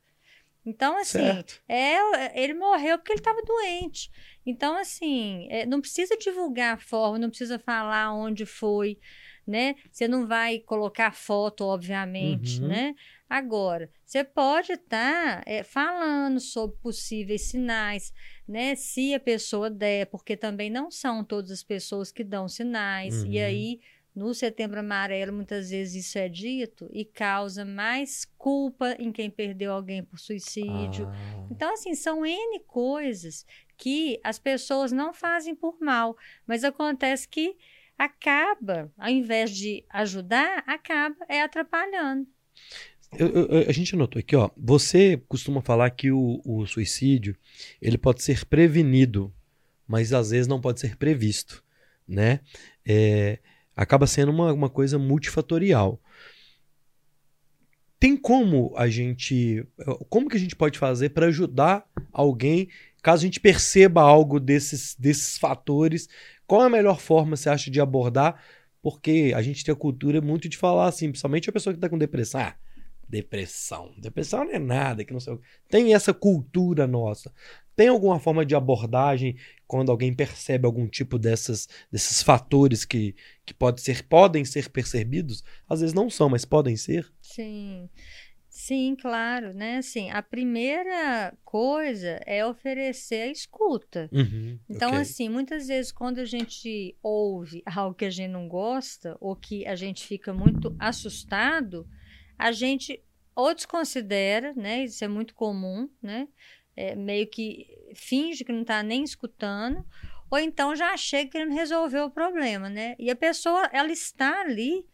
[0.66, 1.62] Então, assim, Certo.
[1.68, 4.12] é, ele morreu porque ele estava doente.
[4.46, 9.00] Então, assim, é, não precisa divulgar a forma, não precisa falar onde foi,
[9.48, 9.76] né?
[9.92, 12.68] Você não vai colocar foto, obviamente, Uhum.
[12.68, 12.94] né?
[13.28, 18.14] Agora, você pode estar falando sobre possíveis sinais,
[18.48, 18.76] né?
[18.76, 23.24] Se a pessoa der, porque também não são todas as pessoas que dão sinais.
[23.24, 23.46] E Uhum.
[23.46, 23.80] aí,
[24.20, 29.72] no setembro amarelo, muitas vezes isso é dito e causa mais culpa em quem perdeu
[29.72, 31.08] alguém por suicídio.
[31.08, 31.48] Ah.
[31.50, 33.46] Então, assim, são N coisas
[33.78, 37.56] que as pessoas não fazem por mal, mas acontece que
[37.98, 42.28] acaba, ao invés de ajudar, acaba é atrapalhando.
[43.18, 44.50] Eu- eu- a gente anotou aqui, ó.
[44.56, 47.36] Você costuma falar que o, o suicídio
[47.82, 49.34] ele pode ser prevenido,
[49.88, 51.64] mas às vezes não pode ser previsto,
[52.08, 52.42] né?
[52.86, 53.40] É,
[53.80, 56.02] acaba sendo uma, uma coisa multifatorial.
[57.98, 59.66] Tem como a gente.
[60.10, 62.68] Como que a gente pode fazer para ajudar alguém,
[63.02, 66.10] caso a gente perceba algo desses, desses fatores?
[66.46, 68.42] Qual é a melhor forma, você acha, de abordar?
[68.82, 71.90] Porque a gente tem a cultura muito de falar assim, principalmente a pessoa que está
[71.90, 72.42] com depressão.
[72.42, 72.56] Ah,
[73.10, 73.94] depressão.
[73.98, 75.38] Depressão não é nada, que não sei.
[75.68, 77.34] Tem essa cultura nossa.
[77.76, 83.54] Tem alguma forma de abordagem quando alguém percebe algum tipo dessas, desses fatores que, que
[83.54, 85.44] pode ser, podem ser percebidos?
[85.68, 87.12] Às vezes não são, mas podem ser.
[87.22, 87.90] Sim.
[88.50, 89.78] Sim, claro, né?
[89.78, 94.10] Assim, a primeira coisa é oferecer a escuta.
[94.12, 95.00] Uhum, então, ok.
[95.00, 99.66] assim, muitas vezes quando a gente ouve algo que a gente não gosta ou que
[99.66, 101.88] a gente fica muito assustado,
[102.40, 103.04] a gente
[103.36, 104.86] ou desconsidera, né?
[104.86, 106.28] Isso é muito comum, né?
[106.76, 109.86] É, meio que finge que não está nem escutando,
[110.32, 112.96] ou então já chega querendo resolver o problema, né?
[112.98, 114.86] E a pessoa, ela está ali,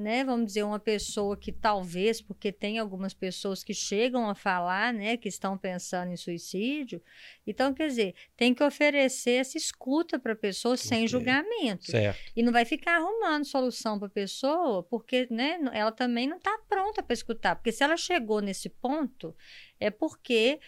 [0.00, 0.24] né?
[0.24, 5.16] Vamos dizer, uma pessoa que talvez, porque tem algumas pessoas que chegam a falar, né?
[5.16, 7.00] Que estão pensando em suicídio.
[7.46, 11.08] Então, quer dizer, tem que oferecer essa escuta para a pessoa sem Ok.
[11.08, 11.90] julgamento.
[11.90, 12.18] Certo.
[12.34, 16.58] E não vai ficar arrumando solução para a pessoa, porque né, ela também não está
[16.68, 17.54] pronta para escutar.
[17.56, 19.36] Porque se ela chegou nesse ponto,
[19.78, 20.58] é porque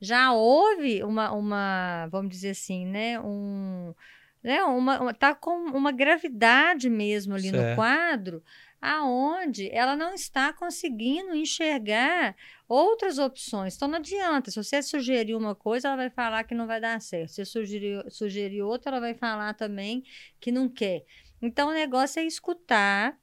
[0.00, 3.94] já houve uma, uma vamos dizer assim, né, um,
[4.42, 7.68] né, uma, uma- tá com uma gravidade mesmo ali Certo.
[7.70, 8.42] no quadro,
[8.82, 12.36] aonde ela não está conseguindo enxergar
[12.68, 13.76] outras opções.
[13.76, 17.00] Então não adianta, se você sugerir uma coisa, ela vai falar que não vai dar
[17.00, 17.28] certo.
[17.30, 20.02] Se você sugerir, sugerir outra, ela vai falar também
[20.40, 21.04] que não quer.
[21.40, 23.16] Então o negócio é escutar,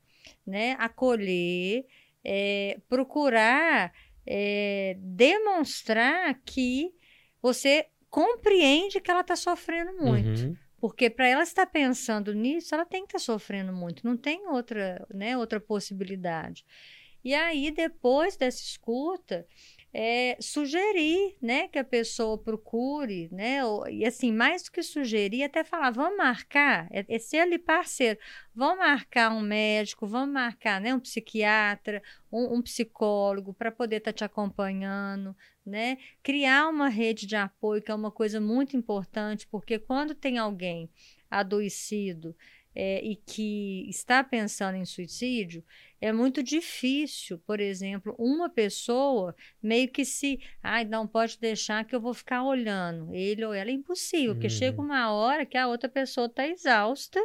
[0.48, 1.86] né, acolher,
[2.24, 3.92] é, procurar
[4.26, 6.94] é, demonstrar que
[7.42, 10.42] você compreende que ela está sofrendo muito.
[10.44, 10.56] Uhum.
[10.80, 15.06] Porque para ela estar pensando nisso, ela tem que estar sofrendo muito, não tem outra,
[15.14, 16.66] né, outra possibilidade.
[17.24, 19.46] E aí, depois dessa escuta,
[19.94, 25.44] é, sugerir, né, que a pessoa procure, né, ou- e assim, mais do que sugerir,
[25.44, 28.20] até falar, vamos marcar, é, é ser ali parceiro,
[28.54, 34.14] vamos marcar um médico, vamos marcar, né, um psiquiatra, um, um psicólogo para poder estar
[34.14, 39.80] te acompanhando, né, criar uma rede de apoio, que é uma coisa muito importante, porque
[39.80, 40.90] quando tem alguém
[41.30, 42.36] adoecido
[42.82, 45.62] é, e que está pensando em suicídio,
[46.00, 51.94] é muito difícil, por exemplo, uma pessoa meio que se, ai, não pode deixar que
[51.94, 54.58] eu vou ficar olhando ele ou ela, é impossível, porque Uhum.
[54.62, 57.20] chega uma hora que a outra pessoa está exausta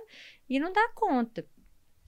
[0.51, 1.47] e não dá conta.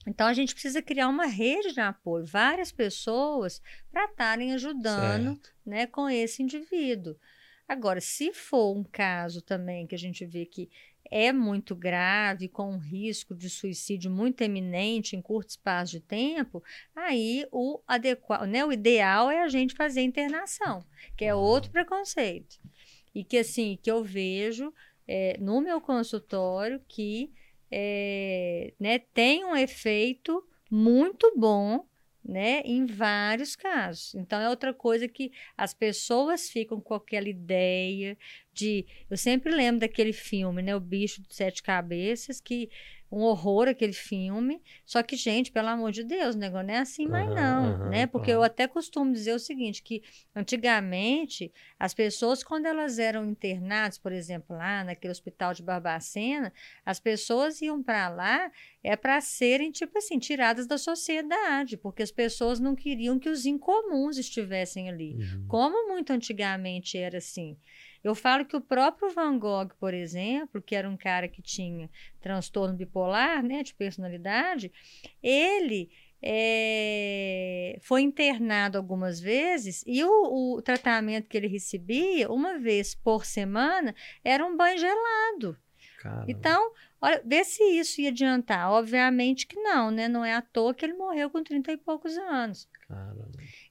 [0.05, 5.49] Então a gente precisa criar uma rede de apoio, várias pessoas para estarem ajudando Certo.
[5.65, 7.15] né, com esse indivíduo.
[7.65, 10.69] Agora, se for um caso também que a gente vê que
[11.11, 16.63] é muito grave, com um risco de suicídio muito eminente em curto espaço de tempo,
[16.95, 20.83] aí o adequado, né, o ideal é a gente fazer internação,
[21.15, 22.59] que é outro preconceito.
[23.13, 24.73] E que assim, que eu vejo
[25.07, 27.31] é, no meu consultório que
[27.71, 31.85] é, né, tem um efeito muito bom
[32.27, 34.13] né, em vários casos.
[34.15, 38.17] Então é outra coisa que as pessoas ficam com aquela ideia
[38.53, 42.69] de, eu sempre lembro daquele filme, né, o bicho de sete cabeças, que
[43.11, 44.61] um horror aquele filme.
[44.85, 47.89] Só que gente, pelo amor de Deus, o negócio não é assim mais não, aham,
[47.89, 48.07] né?
[48.07, 48.39] Porque aham.
[48.39, 50.03] eu até costumo dizer o seguinte, que
[50.35, 56.51] antigamente as pessoas quando elas eram internadas, por exemplo, lá naquele hospital de Barbacena,
[56.85, 58.51] as pessoas iam para lá
[58.83, 63.45] é para serem, tipo assim, tiradas da sociedade, porque as pessoas não queriam que os
[63.45, 65.15] incomuns estivessem ali.
[65.15, 65.45] Uhum.
[65.47, 67.57] Como muito antigamente era assim.
[68.03, 71.89] Eu falo que o próprio Van Gogh, por exemplo, que era um cara que tinha
[72.21, 74.71] transtorno bipolar, né, de personalidade,
[75.21, 75.89] ele
[76.21, 83.25] é, foi internado algumas vezes e o, o tratamento que ele recebia, uma vez por
[83.25, 85.57] semana, era um banho gelado.
[85.99, 86.25] Caramba.
[86.27, 88.71] Então, olha, vê se isso ia adiantar.
[88.71, 90.07] Obviamente que não, né?
[90.07, 92.67] Não é à toa que ele morreu com 30 e poucos anos.
[92.87, 93.27] Caramba.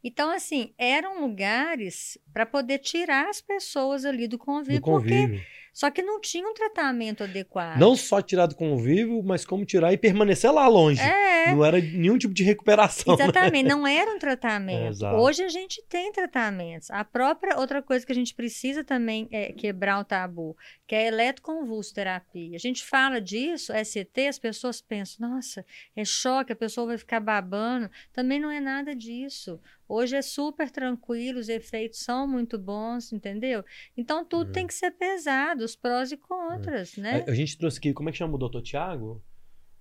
[0.07, 5.29] Então, assim, eram lugares para poder tirar as pessoas ali do convívio, Do convívio.
[5.41, 7.79] porque só que não tinha um tratamento adequado.
[7.79, 11.03] Não só tirar do convívio, mas como tirar e permanecer lá longe.
[11.03, 13.15] É, Não era nenhum tipo de recuperação.
[13.15, 13.25] né?
[13.25, 15.05] exatamente, não era um tratamento.
[15.05, 15.13] É.
[15.13, 16.91] Hoje a gente tem tratamentos.
[16.91, 21.01] A própria outra coisa que a gente precisa também é quebrar o tabu, que é
[21.01, 22.57] a eletroconvulsoterapia.
[22.57, 25.63] A gente fala disso, SCT, as pessoas pensam, nossa,
[25.95, 27.91] é choque, a pessoa vai ficar babando.
[28.15, 29.61] Também não é nada disso.
[29.89, 33.65] Hoje é super tranquilo, os efeitos são muito bons, entendeu?
[33.97, 34.53] Então tudo É.
[34.53, 37.25] tem que ser pesado, os prós e contras, né?
[37.27, 39.23] A, a gente trouxe aqui, como é que chama o doutor Tiago?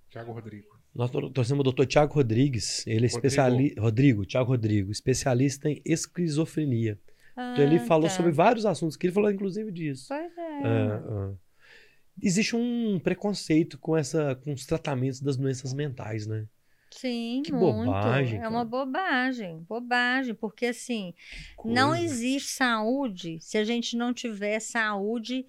[0.08, 0.76] Tiago Rodrigo.
[0.94, 3.80] Nós trouxemos o doutor Tiago Rodrigues, ele é especialista.
[3.80, 6.98] Rodrigo, Tiago Rodrigo, especialista em esquizofrenia.
[7.36, 8.14] Ah, Então ele falou tá.
[8.14, 10.06] sobre vários assuntos, que ele falou inclusive disso.
[10.08, 10.62] Pois é.
[10.64, 11.34] Ah, ah.
[12.22, 16.46] Existe um preconceito com, essa, com os tratamentos das doenças mentais, né?
[16.96, 17.84] Sim, Que muito.
[17.86, 21.12] bobagem, É uma bobagem, bobagem, porque assim,
[21.64, 25.44] não existe saúde se a gente não tiver saúde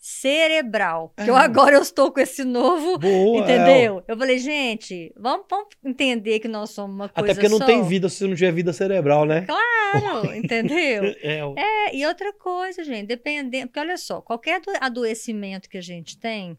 [0.00, 1.12] cerebral.
[1.16, 1.40] Que eu É.
[1.40, 4.02] agora eu estou com esse novo, Boa, é, entendeu?
[4.06, 7.66] Eu falei, gente, vamos, vamos entender que nós somos uma coisa Até porque não só.
[7.66, 9.44] tem vida se não tiver vida cerebral, né?
[9.44, 11.02] Claro, entendeu?
[11.20, 13.66] É, É, e outra coisa, gente, dependendo.
[13.66, 16.56] Porque olha só, qualquer ado- adoecimento que a gente tem,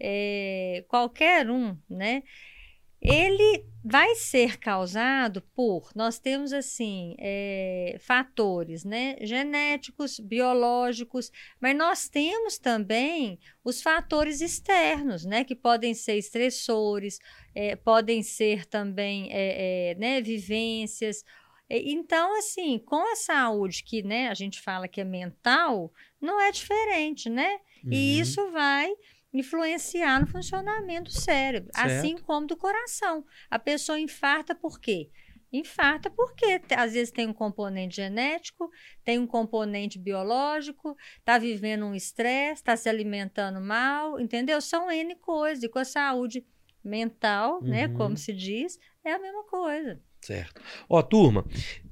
[0.00, 2.22] é, qualquer um, né?
[3.00, 5.90] Ele vai ser causado por.
[5.94, 9.16] Nós temos, assim, é, fatores, né?
[9.22, 15.44] Genéticos, biológicos, mas nós temos também os fatores externos, né?
[15.44, 17.18] Que podem ser estressores,
[17.54, 21.24] é, podem ser também é, né, vivências.
[21.70, 26.38] E- Então, assim, com a saúde que né, a gente fala que é mental, não
[26.40, 27.58] é diferente, né?
[27.84, 28.20] E Uhum.
[28.20, 28.92] isso vai
[29.32, 31.86] influenciar no funcionamento do cérebro, Certo.
[31.90, 33.24] assim como do coração.
[33.50, 35.10] A pessoa infarta por quê?
[35.52, 38.70] Infarta porque às vezes tem um componente genético,
[39.04, 44.60] tem um componente biológico, está vivendo um estresse, está se alimentando mal, entendeu?
[44.60, 45.64] São N coisas.
[45.64, 46.46] E com a saúde
[46.84, 47.94] mental, né, Uhum.
[47.94, 50.00] como se diz, é a mesma coisa.
[50.22, 50.62] Certo.
[50.88, 51.44] Ó, turma,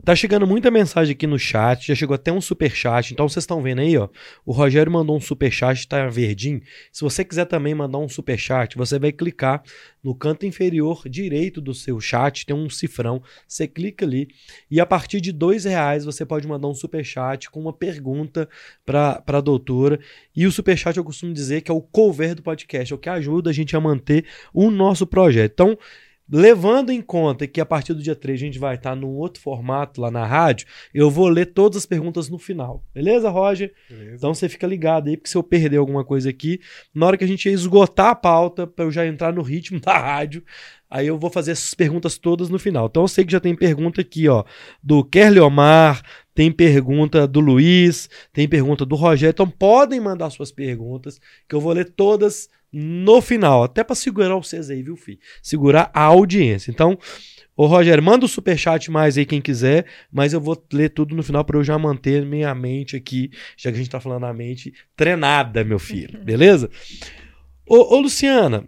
[0.09, 3.13] tá chegando muita mensagem aqui no chat, já chegou até um super chat.
[3.13, 4.09] Então vocês estão vendo aí, ó.
[4.43, 6.63] O Rogério mandou um super chat, tá verdinho.
[6.91, 9.63] Se você quiser também mandar um super chat, você vai clicar
[10.03, 13.23] no canto inferior direito do seu chat, tem um cifrão.
[13.47, 14.29] Você clica ali
[14.71, 18.49] e a partir de dois reais você pode mandar um super chat com uma pergunta
[18.87, 20.01] para a doutora.
[20.35, 22.99] E o super chat eu costumo dizer que é o cover do podcast, é o
[22.99, 25.53] que ajuda a gente a manter o nosso projeto.
[25.53, 25.79] Então
[26.31, 29.41] Levando em conta que a partir do dia 3 a gente vai estar num outro
[29.41, 32.85] formato lá na rádio, eu vou ler todas as perguntas no final.
[32.95, 33.73] Beleza, Roger?
[33.89, 34.17] Beleza?
[34.17, 36.61] Então você fica ligado aí, porque se eu perder alguma coisa aqui,
[36.95, 39.97] na hora que a gente esgotar a pauta, para eu já entrar no ritmo da
[39.97, 40.45] rádio,
[40.91, 42.87] aí eu vou fazer essas perguntas todas no final.
[42.87, 44.45] Então eu sei que já tem pergunta aqui, ó,
[44.83, 46.03] do Kerly Omar,
[46.35, 49.33] tem pergunta do Luiz, tem pergunta do Rogério.
[49.33, 54.37] Então podem mandar suas perguntas, que eu vou ler todas no final, até para segurar
[54.37, 55.19] vocês aí, viu, filho?
[55.43, 56.71] Segurar a audiência.
[56.71, 56.99] Então,
[57.57, 61.23] ô Rogério, manda o superchat mais aí quem quiser, mas eu vou ler tudo no
[61.23, 64.35] final para eu já manter minha mente aqui, já que a gente tá falando a
[64.35, 66.71] mente treinada, meu filho, beleza?
[67.67, 68.65] Ô, ô Luciana,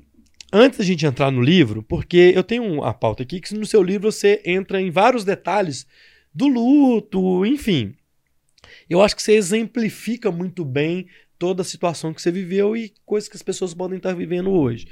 [0.53, 3.83] antes da gente entrar no livro, porque eu tenho uma pauta aqui que no seu
[3.83, 5.87] livro você entra em vários detalhes
[6.35, 7.95] do luto, enfim.
[8.89, 11.07] Eu acho que você exemplifica muito bem
[11.41, 14.87] toda a situação que você viveu e coisas que as pessoas podem estar vivendo hoje.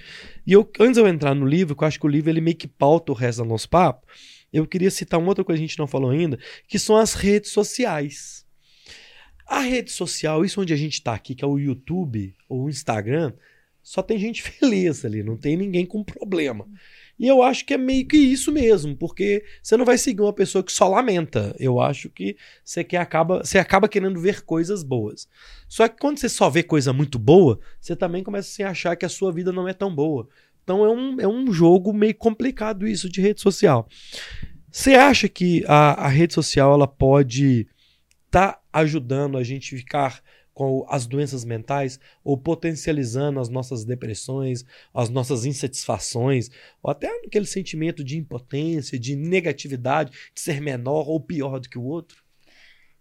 [0.46, 2.40] E eu, antes de eu entrar no livro, que eu acho que o livro ele
[2.40, 4.06] meio que pauta o resto do nosso papo,
[4.50, 7.12] eu queria citar uma outra coisa que a gente não falou ainda, que são as
[7.12, 8.46] redes sociais.
[9.46, 12.70] A rede social, isso onde a gente está aqui, que é o YouTube ou o
[12.70, 13.34] Instagram,
[13.82, 16.66] só tem gente feliz ali, não tem ninguém com problema.
[17.18, 20.33] E eu acho que é meio que isso mesmo, porque você não vai seguir uma
[20.33, 21.54] pessoa que só lamenta.
[21.59, 25.28] Eu acho que você, quer, acaba, você acaba querendo ver coisas boas.
[25.68, 28.96] Só que quando você só vê coisa muito boa, você também começa a se achar
[28.96, 30.28] que a sua vida não é tão boa.
[30.62, 33.88] Então é um, é um jogo meio complicado isso de rede social.
[34.70, 37.66] Você acha que a, a rede social ela pode
[38.26, 40.22] estar tá ajudando a gente ficar
[40.59, 46.51] com as doenças mentais ou potencializando as nossas depressões, as nossas insatisfações,
[46.83, 51.79] ou até aquele sentimento de impotência, de negatividade, de ser menor ou pior do que
[51.79, 52.25] o outro?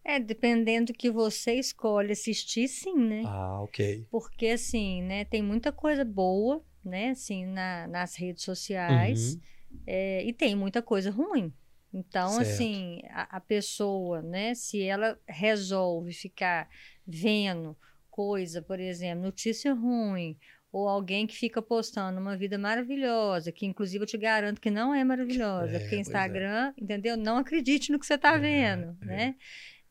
[0.06, 3.24] É, dependendo do que você escolhe assistir, sim, né?
[3.26, 4.06] Ah, ok.
[4.12, 9.42] Porque, assim, né, tem muita coisa boa, né, assim, na, nas redes sociais, Uhum.
[9.88, 11.52] é, e tem muita coisa ruim.
[11.94, 12.42] Então, Certo.
[12.50, 16.70] assim, a, a pessoa, né, se ela resolve ficar
[17.06, 17.76] vendo
[18.10, 20.38] coisa, por exemplo, notícia ruim,
[20.72, 24.94] ou alguém que fica postando uma vida maravilhosa, que inclusive eu te garanto que não
[24.94, 26.00] é maravilhosa, É, porque é.
[26.00, 27.16] Instagram, entendeu?
[27.16, 29.06] Não acredite no que você está É, vendo, é.
[29.06, 29.36] né?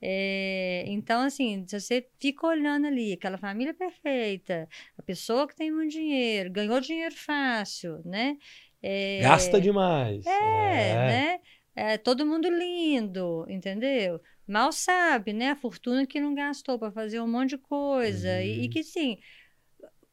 [0.00, 5.72] É, então, assim, se você fica olhando ali, aquela família perfeita, a pessoa que tem
[5.72, 8.36] muito dinheiro, ganhou dinheiro fácil, né?
[8.82, 10.24] É, Gasta demais.
[10.26, 11.40] é, né?
[11.76, 14.20] É, todo mundo lindo, entendeu?
[14.48, 15.50] Mal sabe, né?
[15.50, 18.42] A fortuna que não gastou para fazer um monte de coisa.
[18.42, 18.70] E, e Uhum.
[18.70, 19.18] que, sim,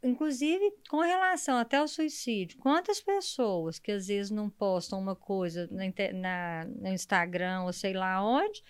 [0.04, 5.70] inclusive com relação até ao suicídio, quantas pessoas que às vezes não postam uma coisa
[5.72, 8.62] na, na- no Instagram ou sei lá onde,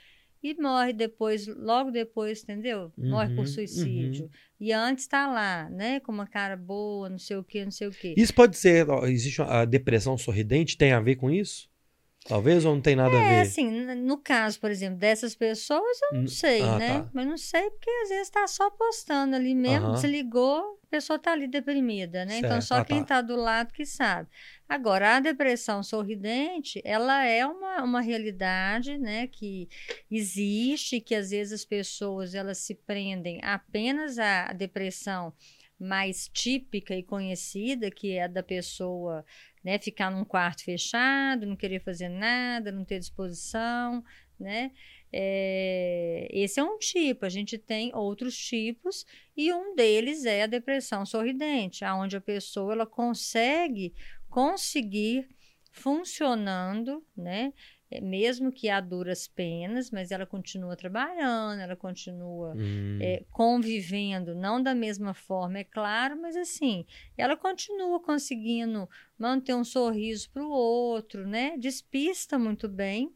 [0.44, 2.92] e morre depois, logo depois, entendeu?
[2.98, 4.30] Morre Uhum, por suicídio.
[4.60, 6.00] E antes tá lá, né?
[6.02, 8.14] Com uma cara boa, não sei o quê, não sei o quê.
[8.18, 8.86] Isso pode ser.
[9.06, 10.78] Existe a depressão sorridente?
[10.78, 11.72] Tem a ver com isso?
[12.26, 13.42] Talvez ou não tem nada a É, ver?
[13.42, 17.02] assim, n- no caso, por exemplo, dessas pessoas, eu não sei, ah, né?
[17.02, 17.10] tá.
[17.14, 19.96] Mas não sei porque às vezes tá só postando ali mesmo, Aham.
[19.98, 22.38] se ligou, a pessoa tá ali deprimida, né?
[22.38, 22.66] Então Certo.
[22.66, 23.06] só Ah, quem tá.
[23.16, 24.30] tá do lado que sabe.
[24.70, 29.68] Agora, a depressão sorridente, ela é uma, uma realidade, né, que
[30.10, 35.34] existe, que às vezes as pessoas elas se prendem apenas à depressão
[35.80, 39.26] mais típica e conhecida, que é a da pessoa
[39.64, 44.04] né, ficar num quarto fechado, não querer fazer nada, não ter disposição,
[44.40, 44.72] né?
[45.12, 47.26] É, esse é um tipo.
[47.26, 49.06] A gente tem outros tipos
[49.38, 53.94] e um deles é a depressão sorridente, aonde a pessoa ela consegue
[54.30, 55.28] conseguir
[55.72, 57.54] funcionando, né?
[57.94, 64.34] É, Mesmo que a duras penas, mas ela continua trabalhando, ela continua Hum, é, convivendo,
[64.36, 66.86] não da mesma forma, é claro, mas assim,
[67.18, 71.58] ela continua conseguindo manter um sorriso para o outro, né?
[71.58, 73.14] Despista muito bem.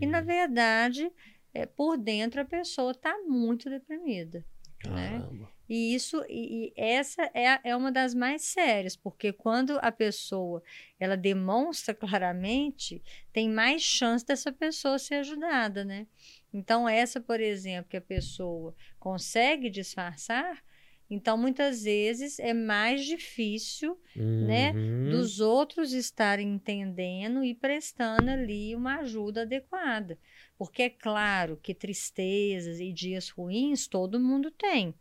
[0.00, 1.10] E, na hum, verdade,
[1.52, 4.44] é, por dentro a pessoa está muito deprimida.
[4.84, 5.22] né?
[5.70, 10.60] E isso, e, e essa é, é uma das mais sérias, porque quando a pessoa
[10.98, 13.00] ela demonstra claramente,
[13.32, 16.08] tem mais chance dessa pessoa ser ajudada, né?
[16.52, 20.60] Então, essa, por exemplo, que a pessoa consegue disfarçar,
[21.08, 25.10] então muitas vezes é mais difícil né, Uhum.
[25.10, 30.18] dos outros estarem entendendo e prestando ali uma ajuda adequada.
[30.58, 34.94] Porque é claro que tristezas e dias ruins todo mundo tem.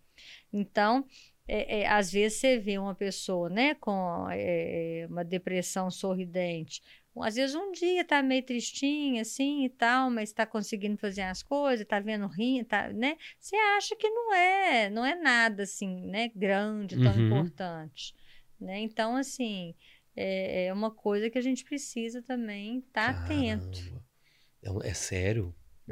[0.52, 1.06] Então,
[1.48, 6.82] é, é, às vezes você vê uma pessoa né, com é, uma depressão sorridente.
[7.22, 11.44] Às vezes um dia tá meio tristinha assim e tal, mas está conseguindo fazer as
[11.44, 13.18] coisas, tá vendo rindo, tá, né?
[13.38, 17.26] Você acha que não é, não é nada assim, né, grande, tão Uhum.
[17.26, 18.14] importante,
[18.60, 18.80] né?
[18.80, 19.76] Então, assim,
[20.16, 23.80] é, é uma coisa que a gente precisa também estar atento.
[23.80, 24.04] Caramba.
[24.62, 24.84] É, um-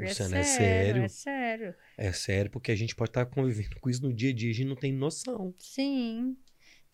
[0.04, 0.36] é sério?
[0.36, 1.74] É é sério, é sério.
[1.96, 4.54] É sério, porque a gente pode estar convivendo com isso no dia a dia, a
[4.54, 5.54] gente não tem noção.
[5.58, 6.36] Sim.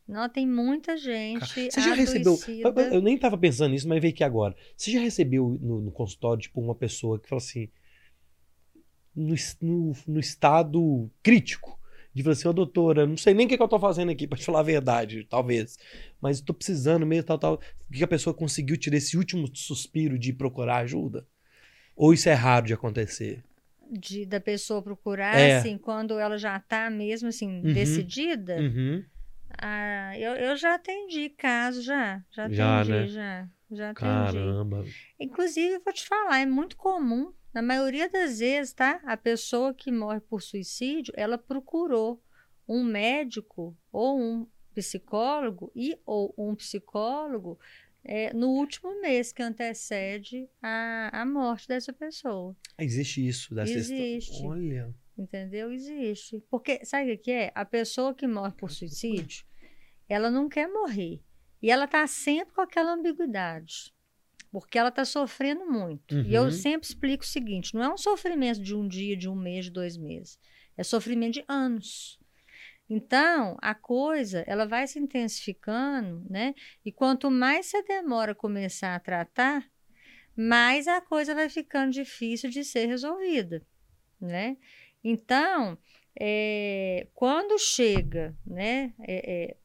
[0.07, 2.35] Não, tem muita Cara, gente Você já recebeu.
[2.35, 2.81] adoecida.
[2.83, 4.55] Eu, eu nem tava pensando nisso, mas veio aqui agora.
[4.77, 7.71] Você já recebeu no, no consultório, tipo, uma pessoa que fala assim.
[9.15, 11.79] No, no, no estado crítico.
[12.13, 14.27] De falar assim, ô doutora, não sei nem o que, que eu tô fazendo aqui,
[14.29, 15.77] pra te falar a verdade, talvez.
[16.21, 17.61] Mas tô precisando mesmo, tal, tal.
[17.93, 21.27] Que a pessoa conseguiu tirar esse último suspiro de procurar ajuda?
[21.97, 23.43] Ou isso é raro de acontecer?
[23.97, 25.59] de, da pessoa procurar, É.
[25.59, 27.73] assim, quando ela já tá mesmo, assim, Uhum.
[27.73, 28.57] decidida.
[28.57, 29.05] Uhum.
[29.57, 32.21] Ah, eu, eu já atendi caso, já.
[32.33, 33.07] Já Já, atendi, né?
[33.07, 33.49] já.
[33.71, 34.01] Já atendi.
[34.11, 34.85] Caramba.
[35.21, 37.33] Inclusive, eu vou te falar, é muito comum.
[37.53, 39.01] Na maioria das vezes, tá?
[39.05, 42.21] A pessoa que morre por suicídio, ela procurou
[42.67, 47.59] um médico ou um psicólogo e ou um psicólogo
[48.05, 52.55] é, no último mês que antecede a, a morte dessa pessoa.
[52.79, 54.43] Existe isso dessa Existe.
[54.45, 54.95] Olha.
[55.17, 55.73] Entendeu?
[55.73, 56.43] Existe.
[56.51, 57.53] Porque, sabe o que é?
[57.55, 59.45] A pessoa que morre por suicídio,
[60.09, 61.23] ela não quer morrer.
[61.63, 63.95] E ela tá sempre com aquela ambiguidade.
[64.51, 66.15] Porque ela tá sofrendo muito.
[66.19, 66.51] E eu Uhum.
[66.51, 69.71] sempre explico o seguinte: não é um sofrimento de um dia, de um mês, de
[69.71, 70.39] dois meses.
[70.77, 72.19] É sofrimento de anos.
[72.89, 76.55] Então, a coisa, ela vai se intensificando, né?
[76.85, 79.65] E quanto mais você demora a começar a tratar,
[80.37, 83.67] mais a coisa vai ficando difícil de ser resolvida,
[84.21, 84.57] né?
[85.03, 85.79] Então,
[86.19, 89.57] é, quando chega, né, é, é,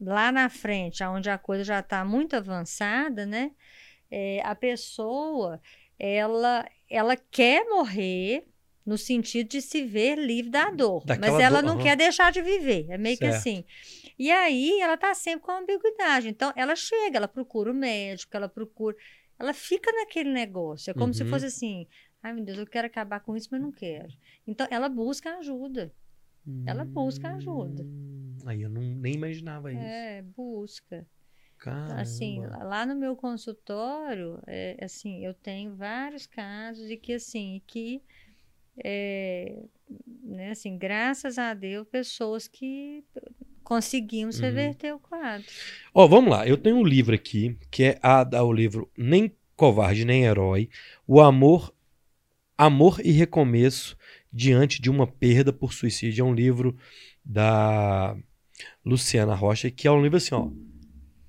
[0.00, 3.52] lá na frente, onde a coisa já está muito avançada, né,
[4.44, 5.60] a pessoa,
[5.98, 8.46] ela, ela quer morrer
[8.86, 11.82] no sentido de se ver livre da dor, Daquela mas ela dor, não aham.
[11.84, 13.36] quer deixar de viver, é meio que Certo.
[13.36, 13.64] assim.
[14.18, 18.48] E aí ela está sempre com ambiguidade, então ela chega, ela procura o médico, ela
[18.48, 18.96] procura,
[19.38, 21.30] ela fica naquele negócio, é como se Uhum.
[21.30, 21.86] fosse assim,
[22.22, 24.08] ai meu Deus, eu quero acabar com isso, mas não quero.
[24.46, 25.92] Então ela busca ajuda.
[26.64, 27.82] Ela busca ajuda.
[27.82, 29.80] Hum, Aí eu não, nem imaginava isso.
[29.80, 31.06] É, busca.
[31.58, 32.00] Caramba.
[32.02, 38.02] Assim, lá no meu consultório, é, assim, eu tenho vários casos e que assim, que
[38.84, 39.62] é,
[40.22, 43.04] né, assim, graças a Deus, pessoas que
[43.62, 44.44] conseguimos Uhum.
[44.44, 45.46] reverter o quadro.
[45.92, 46.46] Ó, vamos lá.
[46.46, 50.68] Eu tenho um livro aqui, que é a, o livro Nem Covarde Nem Herói,
[51.06, 51.74] O Amor,
[52.56, 53.96] Amor e Recomeço
[54.32, 56.22] Diante de uma Perda por Suicídio.
[56.22, 56.76] É um livro
[57.24, 58.16] da
[58.84, 60.50] Luciana Rocha, que é um livro assim, ó.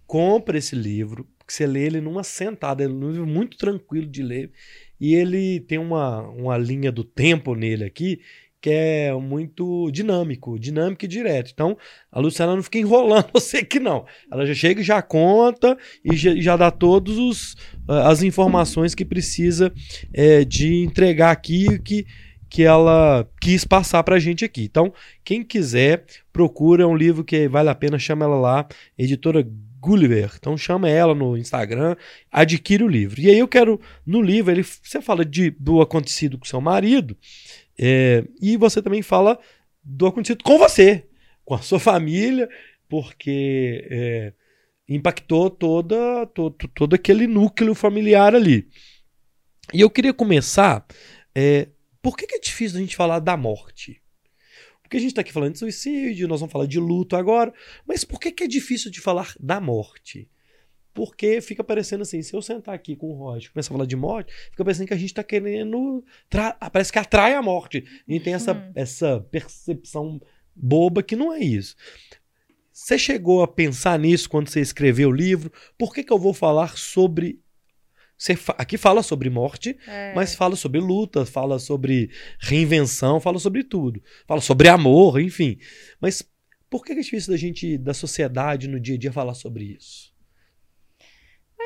[0.06, 4.22] Compra esse livro, que você lê ele numa sentada, é um livro muito tranquilo de
[4.22, 4.52] ler.
[5.00, 8.20] E ele tem uma, uma linha do tempo nele aqui
[8.60, 11.52] que é muito dinâmico, dinâmico e direto.
[11.54, 11.78] Então,
[12.12, 14.06] a Luciana não fica enrolando você que não.
[14.32, 17.56] Ela já chega já conta e já, já dá todas
[17.88, 19.72] as informações que precisa
[20.14, 22.06] é, de entregar aqui que,
[22.50, 24.64] que ela quis passar para a gente aqui.
[24.64, 24.92] Então,
[25.24, 28.68] quem quiser, procura um livro que vale a pena, chama ela lá,
[28.98, 29.48] editora
[29.80, 30.32] Gulliver.
[30.38, 31.96] Então chama ela no Instagram,
[32.32, 33.20] adquire o livro.
[33.20, 37.18] E aí eu quero, no livro, ele, você fala de, do acontecido com seu marido,
[37.78, 39.40] é, e você também fala
[39.84, 41.06] do acontecido com você,
[41.46, 42.50] com a sua família,
[42.90, 44.34] porque é,
[44.88, 48.68] impactou toda, todo, todo aquele núcleo familiar ali.
[49.74, 50.86] E eu queria começar.
[51.36, 51.68] É,
[52.02, 54.02] por que, que é difícil a gente falar da morte?
[54.88, 57.54] Porque a gente está aqui falando de suicídio, nós vamos falar de luto agora,
[57.86, 60.30] mas por que, que é difícil de falar da morte?
[60.94, 63.86] porque fica parecendo assim, se eu sentar aqui com o Roger e começar a falar
[63.86, 66.04] de morte, fica parecendo que a gente está querendo.
[66.74, 67.86] Parece que atrai a morte.
[68.10, 68.72] Gente tem essa, hum.
[68.74, 70.20] essa percepção
[70.56, 71.76] boba que não é isso.
[72.72, 75.52] Você chegou a pensar nisso quando você escreveu o livro?
[75.78, 77.40] Por que, que eu vou falar sobre.
[78.18, 78.56] Fa...
[78.58, 80.14] Aqui fala sobre morte, é.
[80.16, 82.10] mas fala sobre luta, fala sobre
[82.40, 84.02] reinvenção, fala sobre tudo.
[84.26, 85.58] Fala sobre amor, enfim.
[86.02, 86.24] Mas
[86.70, 90.17] por que é difícil da gente, da sociedade, no dia a dia, falar sobre isso?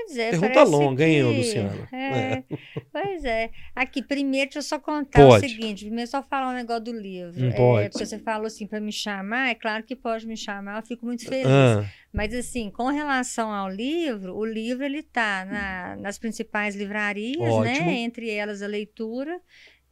[0.06, 0.30] Pois é.
[0.32, 1.10] Pergunta longa, que...
[1.10, 1.90] hein, Luciana?
[1.92, 2.44] É, é.
[2.92, 3.50] Pois é.
[3.76, 5.46] Aqui, primeiro, deixa eu só contar pode.
[5.46, 5.86] o seguinte.
[5.86, 7.40] Primeiro, só falar um negócio do livro.
[7.40, 7.86] Não pode.
[7.86, 10.86] É, porque você falou assim, para me chamar, é claro que pode me chamar, eu
[10.86, 11.48] fico muito feliz.
[11.48, 11.86] Ah.
[12.12, 17.50] Mas, assim, com relação ao livro, o livro, ele tá na, nas principais livrarias, né?
[17.50, 17.86] Ótimo.
[17.86, 18.00] né?
[18.00, 19.40] Entre elas, a leitura.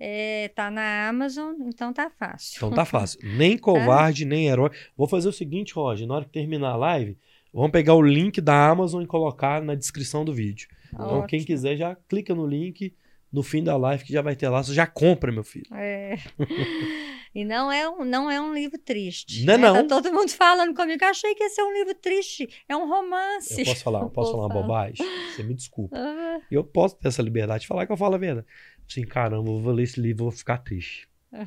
[0.01, 2.55] É, tá na Amazon, então tá fácil.
[2.55, 3.20] Então tá fácil.
[3.36, 3.64] Nem tá?
[3.64, 4.30] covarde, tá?
[4.30, 4.72] nem herói.
[4.95, 7.18] Vou fazer o seguinte, Roger, na hora que terminar a live,
[7.54, 10.68] Vamos pegar o link da Amazon e colocar na descrição do vídeo.
[10.93, 11.06] Ótimo.
[11.06, 12.93] Então, quem quiser já clica no link
[13.32, 14.64] no fim da live que já vai ter lá.
[14.64, 15.66] Você já compra, meu filho.
[15.74, 16.18] É.
[17.34, 19.45] e não é, um, não é um livro triste.
[19.45, 19.68] Não, é né?
[19.68, 19.88] não.
[19.88, 21.04] Tá todo mundo falando comigo.
[21.06, 22.50] Achei que ia ser um livro triste.
[22.68, 23.60] É um romance.
[23.60, 25.06] Eu posso falar, eu posso falar uma bobagem?
[25.32, 25.97] Você me desculpa.
[25.97, 26.41] Uhum.
[26.50, 28.47] Eu posso ter essa liberdade de falar que eu falo a verdade.
[28.89, 31.08] Assim, caramba, eu vou ler esse livro e vou ficar triste.
[31.32, 31.45] Uhum.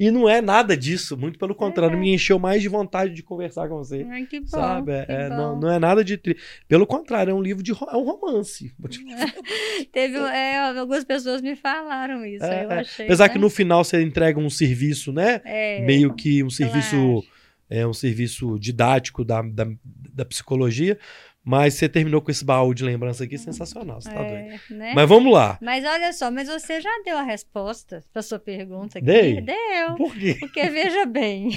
[0.00, 2.00] E não é nada disso, muito pelo contrário, é.
[2.00, 4.06] me encheu mais de vontade de conversar com você.
[4.08, 4.46] Ai, que bom.
[4.46, 4.92] Sabe?
[4.92, 6.16] É, é não, não é nada de.
[6.16, 6.38] Tri...
[6.66, 8.72] Pelo contrário, é um livro de é um romance.
[9.92, 12.46] Teve é, algumas pessoas me falaram isso.
[12.46, 12.78] É, eu é.
[12.78, 13.28] achei, Apesar né?
[13.34, 15.42] que no final você entrega um serviço, né?
[15.44, 15.84] É.
[15.84, 16.96] Meio que um serviço.
[16.96, 17.40] Claro.
[17.72, 19.64] É um serviço didático da, da,
[20.12, 20.98] da psicologia.
[21.42, 24.60] Mas você terminou com esse baú de lembrança aqui sensacional, você tá é, doido.
[24.70, 24.92] Né?
[24.94, 25.58] Mas vamos lá.
[25.62, 29.06] Mas olha só, mas você já deu a resposta para sua pergunta aqui?
[29.06, 29.40] Dei?
[29.40, 29.94] Deu.
[29.96, 30.36] Por quê?
[30.38, 31.50] Porque veja bem,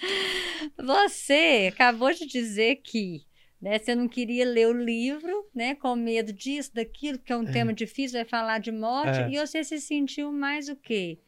[0.76, 3.24] você acabou de dizer que
[3.60, 7.48] né, você não queria ler o livro, né, com medo disso, daquilo, que é um
[7.48, 7.52] é.
[7.52, 9.30] tema difícil, vai falar de morte, é.
[9.30, 11.18] e você se sentiu mais o quê?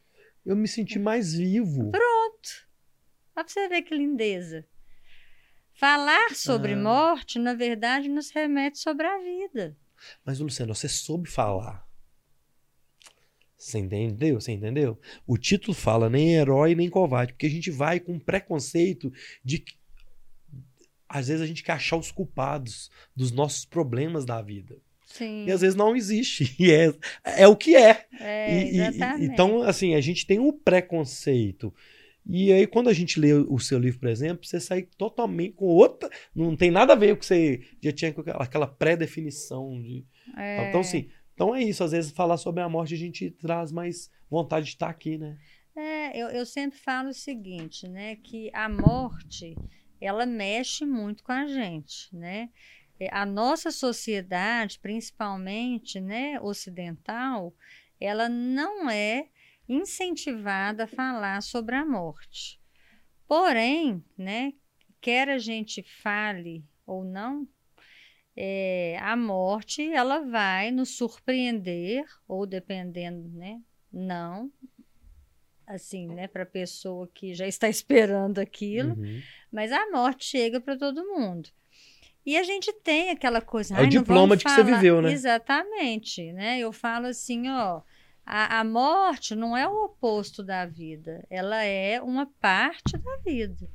[0.44, 1.90] Eu me senti mais vivo.
[1.90, 2.68] Pronto.
[3.36, 4.66] Olha pra você ver que lindeza.
[5.74, 6.76] Falar sobre ah.
[6.76, 9.76] morte, na verdade, nos remete sobre a vida.
[10.24, 11.84] Mas, Luciano, você soube falar.
[13.56, 14.40] Você entendeu?
[14.40, 15.00] Você entendeu?
[15.26, 19.12] O título fala nem herói nem covarde, porque a gente vai com preconceito
[19.42, 19.74] de que
[21.08, 24.76] às vezes a gente quer achar os culpados dos nossos problemas da vida.
[25.06, 25.46] Sim.
[25.46, 26.54] E às vezes não existe.
[26.58, 26.92] E é,
[27.24, 28.06] é o que é.
[28.20, 31.72] é e, e, então, assim, a gente tem um preconceito.
[32.26, 35.66] E aí, quando a gente lê o seu livro, por exemplo, você sai totalmente com
[35.66, 36.08] outra.
[36.34, 40.06] Não tem nada a ver com o que você já tinha com aquela pré-definição de.
[40.36, 40.68] É.
[40.68, 41.10] Então, sim.
[41.34, 41.84] Então é isso.
[41.84, 45.36] Às vezes, falar sobre a morte a gente traz mais vontade de estar aqui, né?
[45.76, 48.16] É, eu, eu sempre falo o seguinte, né?
[48.16, 49.54] Que a morte
[50.00, 52.48] ela mexe muito com a gente, né?
[52.98, 57.52] É, a nossa sociedade, principalmente, né, ocidental,
[58.00, 59.28] ela não é
[59.68, 62.60] incentivada a falar sobre a morte.
[63.26, 64.52] Porém, né,
[65.00, 67.48] quer a gente fale ou não,
[68.36, 73.60] é, a morte ela vai nos surpreender ou dependendo, né,
[73.92, 74.50] não,
[75.66, 79.22] assim, né, para a pessoa que já está esperando aquilo, uhum.
[79.50, 81.48] mas a morte chega para todo mundo.
[82.26, 83.76] E a gente tem aquela coisa.
[83.76, 85.12] É o diploma de que você viveu, né?
[85.12, 86.58] Exatamente, né?
[86.58, 87.82] Eu falo assim, ó,
[88.24, 93.68] a, a morte não é o oposto da vida, ela é uma parte da vida.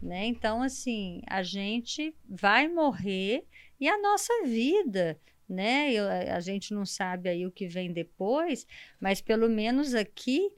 [0.00, 0.26] Né?
[0.26, 3.46] Então, assim, a gente vai morrer
[3.80, 5.92] e a nossa vida, né?
[5.92, 8.66] Eu, a gente não sabe aí o que vem depois,
[9.00, 10.50] mas pelo menos aqui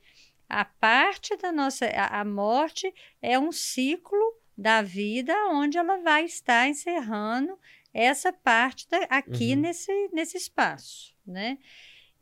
[0.48, 6.24] a parte da nossa a, a morte é um ciclo da vida onde ela vai
[6.24, 7.58] estar encerrando
[7.92, 9.60] essa parte da, aqui uhum.
[9.60, 11.58] nesse, nesse espaço, né?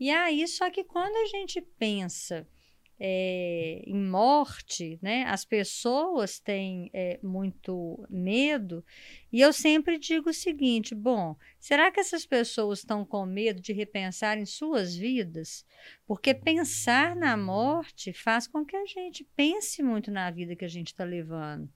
[0.02, 2.44] E aí, só que quando a gente pensa
[2.98, 5.22] é, em morte, né?
[5.28, 8.84] As pessoas têm é, muito medo,
[9.32, 13.72] e eu sempre digo o seguinte: bom, será que essas pessoas estão com medo de
[13.72, 15.64] repensar em suas vidas?
[16.04, 20.68] Porque pensar na morte faz com que a gente pense muito na vida que a
[20.68, 21.72] gente está levando.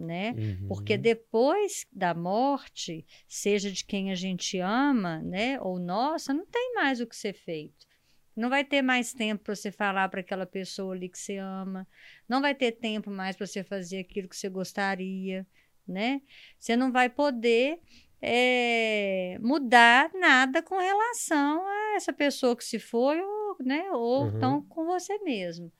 [0.00, 0.34] Né?
[0.34, 0.68] Uhum.
[0.68, 6.72] Porque depois da morte, seja de quem a gente ama, né, ou nossa, não tem
[6.74, 7.86] mais o que ser feito.
[8.34, 11.86] Não vai ter mais tempo para você falar para aquela pessoa ali que você ama.
[12.26, 15.46] Não vai ter tempo mais para você fazer aquilo que você gostaria,
[15.86, 16.22] né?
[16.58, 17.78] Você não vai poder
[18.22, 23.90] é, mudar nada com relação a essa pessoa que se foi, ou, né?
[23.92, 24.36] Ou Uhum.
[24.36, 25.70] então com você mesmo.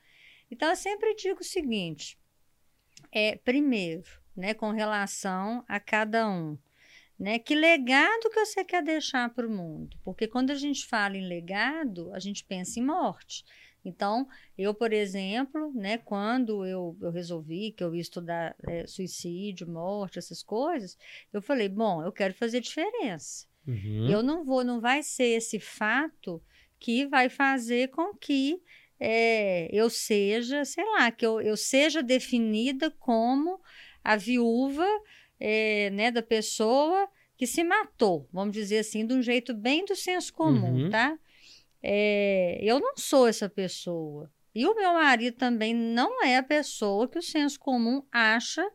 [0.51, 2.19] Então, eu sempre digo o seguinte:
[3.13, 6.59] é, primeiro, né, com relação a cada um.
[7.19, 7.39] Né?
[7.39, 9.97] Que legado que você quer deixar para o mundo?
[10.03, 13.45] Porque quando a gente fala em legado, a gente pensa em morte.
[13.85, 19.69] Então, eu, por exemplo, né, quando eu, eu resolvi que eu ia estudar é, suicídio,
[19.69, 20.97] morte, essas coisas,
[21.33, 23.47] eu falei, bom, eu quero fazer diferença.
[23.67, 24.11] Uhum.
[24.11, 26.43] Eu não vou, não vai ser esse fato
[26.79, 28.63] que vai fazer com que
[29.01, 33.59] é, eu seja, sei lá, que eu, eu seja definida como
[34.05, 34.87] a viúva
[35.41, 39.97] é, né, da pessoa que se matou, vamos dizer assim, de um jeito bem do
[39.97, 40.91] senso comum, Uhum.
[40.91, 41.19] tá?
[41.83, 44.31] É, eu não sou essa pessoa.
[44.55, 48.69] E o meu marido também não é a pessoa que o senso comum acha,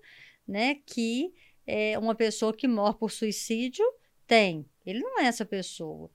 [0.48, 1.32] né, que
[1.68, 3.86] é uma pessoa que morre por suicídio
[4.26, 4.66] tem.
[4.84, 6.10] Ele não é essa pessoa.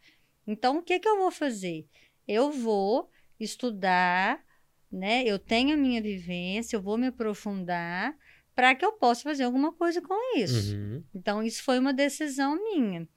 [0.47, 1.87] Então, o que que eu vou fazer?
[2.27, 3.09] Eu vou
[3.45, 4.45] estudar,
[4.91, 5.23] né?
[5.25, 8.17] Eu tenho a minha vivência, eu vou me aprofundar
[8.55, 10.77] para que eu possa fazer alguma coisa com isso.
[10.77, 11.03] Uhum.
[11.15, 13.09] Então, isso foi uma decisão minha.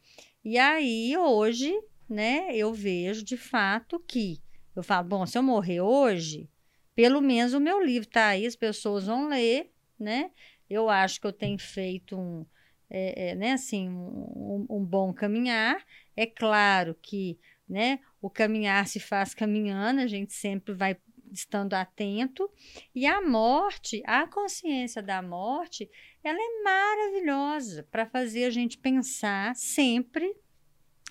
[0.43, 1.73] E aí, hoje,
[2.07, 4.39] né, eu vejo de fato que
[4.75, 6.49] eu falo, bom, se eu morrer hoje,
[6.95, 10.31] pelo menos o meu livro está aí, as pessoas vão ler, né?
[10.69, 12.45] Eu acho que eu tenho feito um,
[12.89, 15.83] é, é, né, assim, um, um bom caminhar.
[16.15, 20.95] É claro que, né, o caminhar se faz caminhando, a gente sempre vai
[21.29, 22.49] estando atento.
[22.95, 25.91] E a morte, a consciência da morte,
[26.23, 30.33] ela é maravilhosa para fazer a gente pensar sempre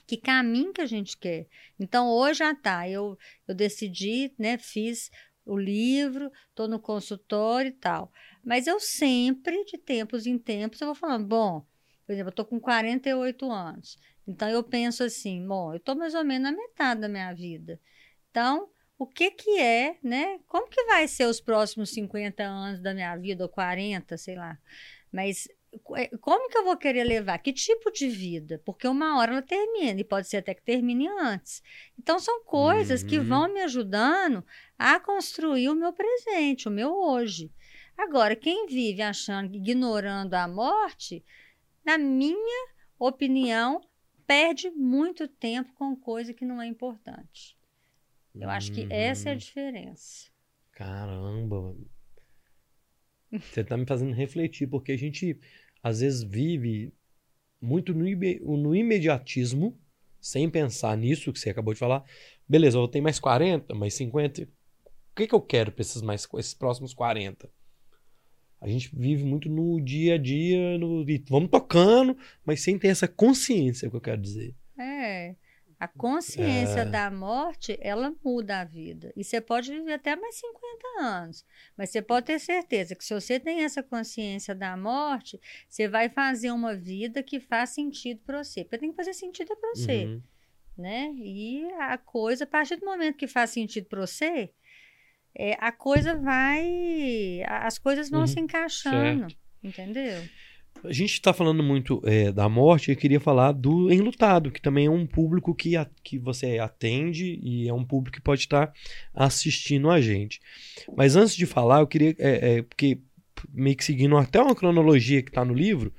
[0.06, 1.46] que caminho que a gente quer.
[1.78, 5.10] Então, hoje, ah tá, eu, eu decidi, né, fiz
[5.44, 8.10] o livro, estou no consultório e tal.
[8.42, 11.66] Mas eu sempre, de tempos em tempos, eu vou falando, bom,
[12.06, 13.98] por exemplo, eu estou com 48 anos.
[14.26, 17.80] Então, eu penso assim, bom, eu estou mais ou menos na metade da minha vida.
[18.30, 18.68] Então,
[18.98, 20.38] o que que é, né?
[20.46, 24.58] Como que vai ser os próximos 50 anos da minha vida, ou 40, sei lá.
[25.10, 25.48] Mas
[25.96, 27.38] é, como que eu vou querer levar?
[27.38, 28.60] Que tipo de vida?
[28.64, 31.62] Porque uma hora ela termina, e pode ser até que termine antes.
[31.98, 33.24] Então, são coisas que Uhum.
[33.24, 34.44] vão me ajudando
[34.78, 37.50] a construir o meu presente, o meu hoje.
[37.96, 41.24] Agora, quem vive achando, ignorando a morte,
[41.84, 42.68] na minha
[42.98, 43.80] opinião,
[44.26, 47.56] perde muito tempo com coisa que não é importante.
[48.40, 49.38] Eu acho que essa é a Uhum.
[49.38, 50.30] diferença.
[50.72, 51.74] Caramba.
[53.50, 55.38] Você tá me fazendo refletir, porque a gente
[55.82, 56.92] às vezes vive
[57.60, 58.04] muito no,
[58.56, 59.78] no imediatismo,
[60.20, 62.04] sem pensar nisso que você acabou de falar.
[62.48, 64.42] Beleza, eu tenho mais 40, mais 50.
[64.42, 64.48] O
[65.16, 67.50] que que eu quero para esses, mais, esses próximos 40?
[68.62, 72.88] A gente vive muito no dia a dia, no, e vamos tocando, mas sem ter
[72.88, 74.54] essa consciência, é o que eu quero dizer.
[74.78, 75.34] É.
[75.80, 76.84] A consciência É.
[76.84, 79.12] da morte, ela muda a vida.
[79.16, 81.44] E você pode viver até mais 50 anos.
[81.76, 86.08] Mas você pode ter certeza que se você tem essa consciência da morte, você vai
[86.08, 88.62] fazer uma vida que faz sentido para você.
[88.62, 90.22] Porque tem que fazer sentido para você, Uhum.
[90.78, 91.12] né?
[91.16, 94.50] E a coisa, a partir do momento que faz sentido para você,
[95.36, 97.42] é, a coisa vai.
[97.46, 98.26] As coisas vão Uhum.
[98.26, 99.26] se encaixando.
[99.62, 100.22] Entendeu?
[100.84, 104.60] A gente está falando muito é, da morte e eu queria falar do Enlutado, que
[104.60, 108.40] também é um público que, a- que você atende e é um público que pode
[108.40, 108.72] estar
[109.14, 110.40] assistindo a gente.
[110.96, 113.00] Mas antes de falar, eu queria, é, é, porque
[113.52, 115.94] meio que seguindo até uma cronologia que está no livro,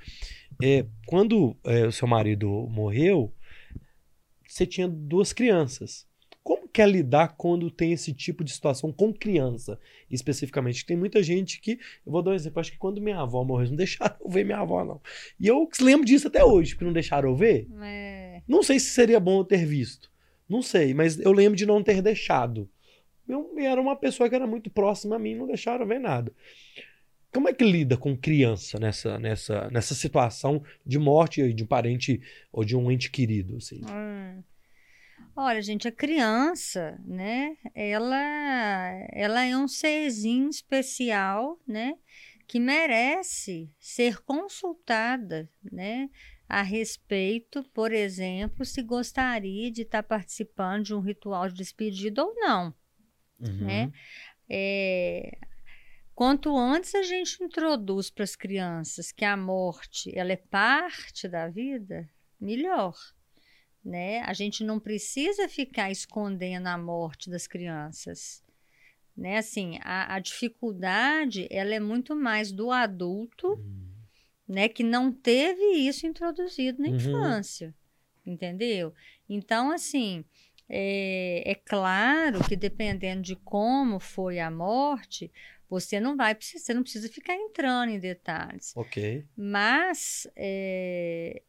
[0.62, 3.34] é, quando é, o seu marido morreu,
[4.48, 6.06] você tinha duas crianças.
[6.74, 10.84] Como que é lidar quando tem esse tipo de situação com criança, especificamente?
[10.84, 12.60] Tem muita gente que eu vou dar um exemplo.
[12.60, 15.00] Acho que quando minha avó morreu, não deixaram eu ver minha avó, não.
[15.40, 17.68] E eu lembro disso até hoje, que não deixaram eu ver.
[17.84, 20.12] É, Não sei se seria bom eu ter visto.
[20.50, 22.68] Não sei, mas eu lembro de não ter deixado.
[23.28, 26.34] Eu era uma pessoa que era muito próxima a mim, não deixaram eu ver nada.
[27.32, 32.20] Como é que lida com criança nessa, nessa, nessa situação de morte de um parente
[32.52, 33.58] ou de um ente querido?
[33.58, 33.82] Assim?
[33.86, 34.42] Hum.
[35.36, 37.58] Olha, gente, a criança, né?
[37.74, 38.18] Ela,
[39.12, 41.98] ela é um serzinho especial, né?
[42.48, 46.10] Que merece ser consultada, né?
[46.48, 52.36] A respeito, por exemplo, se gostaria de estar participando de um ritual de despedida ou
[52.36, 52.74] não,
[53.40, 53.66] Uhum.
[53.66, 53.92] né?
[54.48, 55.38] É,
[56.14, 61.48] quanto antes a gente introduz para as crianças que a morte ela é parte da
[61.48, 62.08] vida,
[62.40, 62.94] melhor.
[63.84, 64.22] Né?
[64.22, 68.42] A gente não precisa ficar escondendo a morte das crianças.
[69.16, 69.38] Né?
[69.38, 73.60] Assim, a, a dificuldade ela é muito mais do adulto
[74.48, 76.96] né, que não teve isso introduzido na Uhum.
[76.96, 77.74] infância,
[78.26, 78.94] entendeu?
[79.28, 80.24] Então, assim,
[80.70, 85.32] é, é claro que dependendo de como foi a morte,
[85.70, 88.74] você não vai precisar, você não precisa ficar entrando em detalhes.
[88.76, 89.26] Ok.
[89.36, 91.42] Mas é,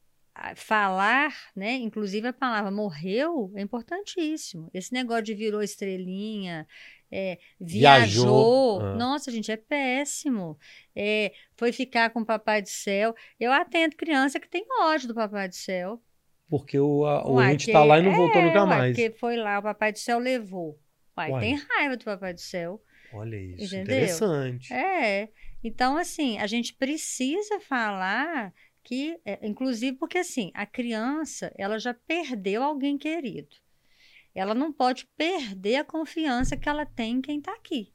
[0.57, 1.74] falar, né?
[1.74, 4.68] Inclusive a palavra morreu é importantíssimo.
[4.74, 6.66] Esse negócio de virou estrelinha,
[7.11, 8.24] é, Viajou.
[8.24, 8.95] viajou, Ah.
[8.97, 10.59] nossa, gente, é péssimo.
[10.95, 13.14] É, foi ficar com o Papai do Céu.
[13.39, 16.03] Eu atendo criança que tem ódio do Papai do Céu.
[16.49, 18.97] Porque o, a, o ente que- tá lá e não voltou é, nunca uai, mais.
[18.97, 20.78] Porque foi lá, o Papai do Céu levou.
[21.16, 21.41] Uai, Uai.
[21.41, 22.82] tem raiva do Papai do Céu.
[23.12, 23.82] Olha isso, Entendeu?
[23.85, 24.72] interessante.
[24.74, 25.28] É,
[25.62, 28.53] então assim, a gente precisa falar
[28.85, 33.57] que, é, inclusive porque assim, a criança, ela já perdeu alguém querido.
[34.35, 37.93] Ela não pode perder a confiança que ela tem em quem está aqui.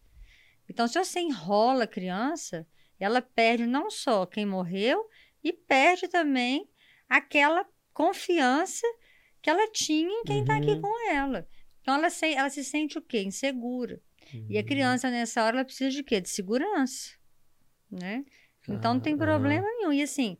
[0.67, 2.67] Então, se você enrola a criança,
[2.99, 5.07] ela perde não só quem morreu
[5.43, 6.69] e perde também
[7.07, 8.85] aquela confiança
[9.41, 10.81] que ela tinha em quem está aqui Uhum.
[10.81, 11.47] com ela.
[11.81, 13.21] Então, ela se, ela se sente o quê?
[13.21, 14.01] Insegura.
[14.47, 14.65] E a Uhum.
[14.67, 16.21] criança, nessa hora, ela precisa de quê?
[16.21, 17.11] De segurança,
[17.91, 18.23] né?
[18.67, 19.91] Então, não tem problema nenhum.
[19.91, 20.37] E assim,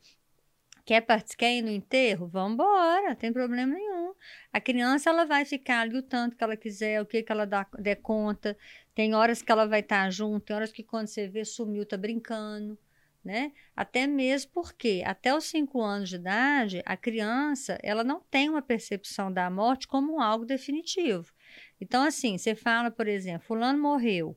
[0.89, 1.05] quer,
[1.37, 2.27] quer ir no enterro?
[2.27, 4.13] Vamos embora, não tem problema nenhum.
[4.51, 7.45] A criança, ela vai ficar ali o tanto que ela quiser, o que que ela
[7.45, 8.57] dá, der conta.
[8.95, 11.95] Tem horas que ela vai estar junto, tem horas que quando você vê, sumiu, tá
[11.95, 12.75] brincando,
[13.23, 13.51] né?
[13.75, 18.61] Até mesmo porque, até os cinco anos de idade, a criança, ela não tem uma
[18.61, 21.31] percepção da morte como algo definitivo.
[21.79, 24.35] Então, assim, você fala, por exemplo, fulano morreu.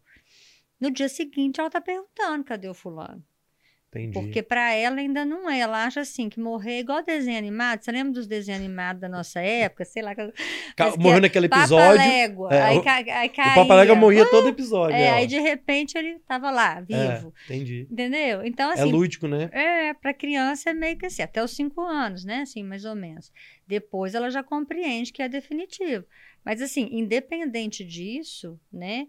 [0.78, 3.24] No dia seguinte, ela tá perguntando, cadê o fulano?
[3.94, 4.12] Entendi.
[4.14, 5.58] Porque para ela ainda não é.
[5.58, 7.82] Ela acha assim que morrer é igual desenho animado.
[7.84, 9.84] Você lembra dos desenhos animados da nossa época?
[9.84, 10.14] Sei lá.
[10.14, 11.98] Ca- Morreu é naquele episódio.
[11.98, 12.48] Légua.
[12.54, 13.54] é, aí, o- ca, aí O caía.
[13.54, 14.96] Papalega morria todo episódio.
[14.96, 17.34] É, aí de repente ele tava lá, É, vivo.
[17.44, 17.86] entendi.
[17.90, 18.42] Entendeu?
[18.46, 19.50] Então, É assim, lúdico, né?
[19.52, 22.40] é, para criança é meio que assim, até os cinco anos, né?
[22.40, 23.30] Assim, mais ou menos.
[23.66, 26.06] Depois ela já compreende que é definitivo.
[26.42, 29.06] Mas assim, independente disso, né?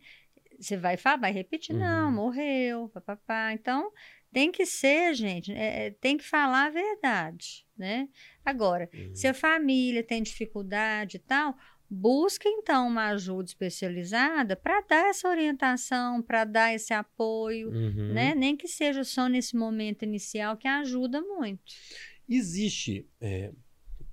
[0.59, 2.13] Você vai falar, vai repetir, não, Uhum.
[2.15, 3.51] morreu, papapá.
[3.53, 3.89] Então,
[4.34, 8.09] tem que ser, gente, é, é, tem que falar a verdade, né?
[8.43, 9.15] Agora, Uhum.
[9.15, 11.55] se a família tem dificuldade e tal,
[11.89, 18.13] busca então uma ajuda especializada para dar essa orientação, para dar esse apoio Uhum.
[18.13, 18.34] né?
[18.36, 21.61] Nem que seja só nesse momento inicial que ajuda muito.
[22.27, 23.05] Existe.
[23.21, 23.51] é,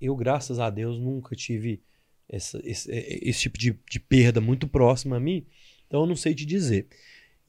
[0.00, 1.82] eu, graças a Deus, nunca tive
[2.28, 5.46] essa- esse, é, esse tipo de, de perda muito próxima a mim,
[5.86, 6.86] então eu não sei te dizer.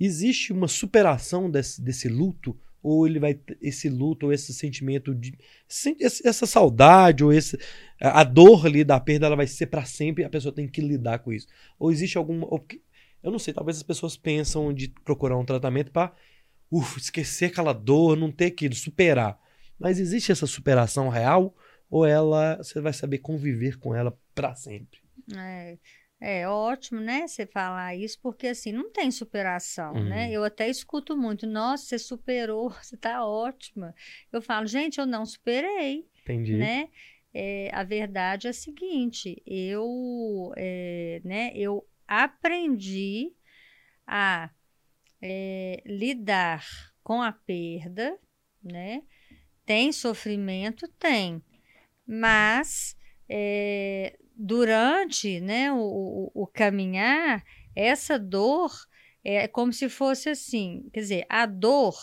[0.03, 2.57] Existe uma superação desse, desse luto?
[2.81, 3.39] Ou ele vai.
[3.61, 5.37] Esse luto, ou esse sentimento de.
[6.23, 7.55] Essa saudade, ou esse,
[7.99, 11.19] a dor ali da perda, ela vai ser para sempre, a pessoa tem que lidar
[11.19, 11.45] com isso.
[11.77, 12.47] Ou existe alguma.
[12.47, 12.65] ou
[13.21, 16.11] eu não sei, talvez as pessoas pensam de procurar um tratamento para
[16.97, 19.39] esquecer aquela dor, não ter que superar.
[19.77, 21.55] Mas existe essa superação real
[21.89, 24.99] ou ela você vai saber conviver com ela para sempre?
[25.35, 25.77] É,
[26.21, 27.27] é ótimo, né?
[27.27, 30.03] Você falar isso, porque assim, não tem superação, Uhum.
[30.07, 30.31] né?
[30.31, 33.93] Eu até escuto muito, nossa, você superou, você tá ótima.
[34.31, 36.55] Eu falo, gente, eu não superei, Entendi.
[36.55, 36.89] né?
[37.33, 43.33] É, a verdade é a seguinte, eu, é, né, eu aprendi
[44.05, 44.49] a
[45.21, 46.65] é, lidar
[47.03, 48.17] com a perda,
[48.61, 49.01] né?
[49.65, 50.87] Tem sofrimento?
[50.99, 51.41] Tem.
[52.05, 52.97] Mas
[53.29, 57.43] é, durante né, o, o, o caminhar,
[57.75, 58.71] essa dor
[59.23, 61.95] é como se fosse assim, quer dizer, a dor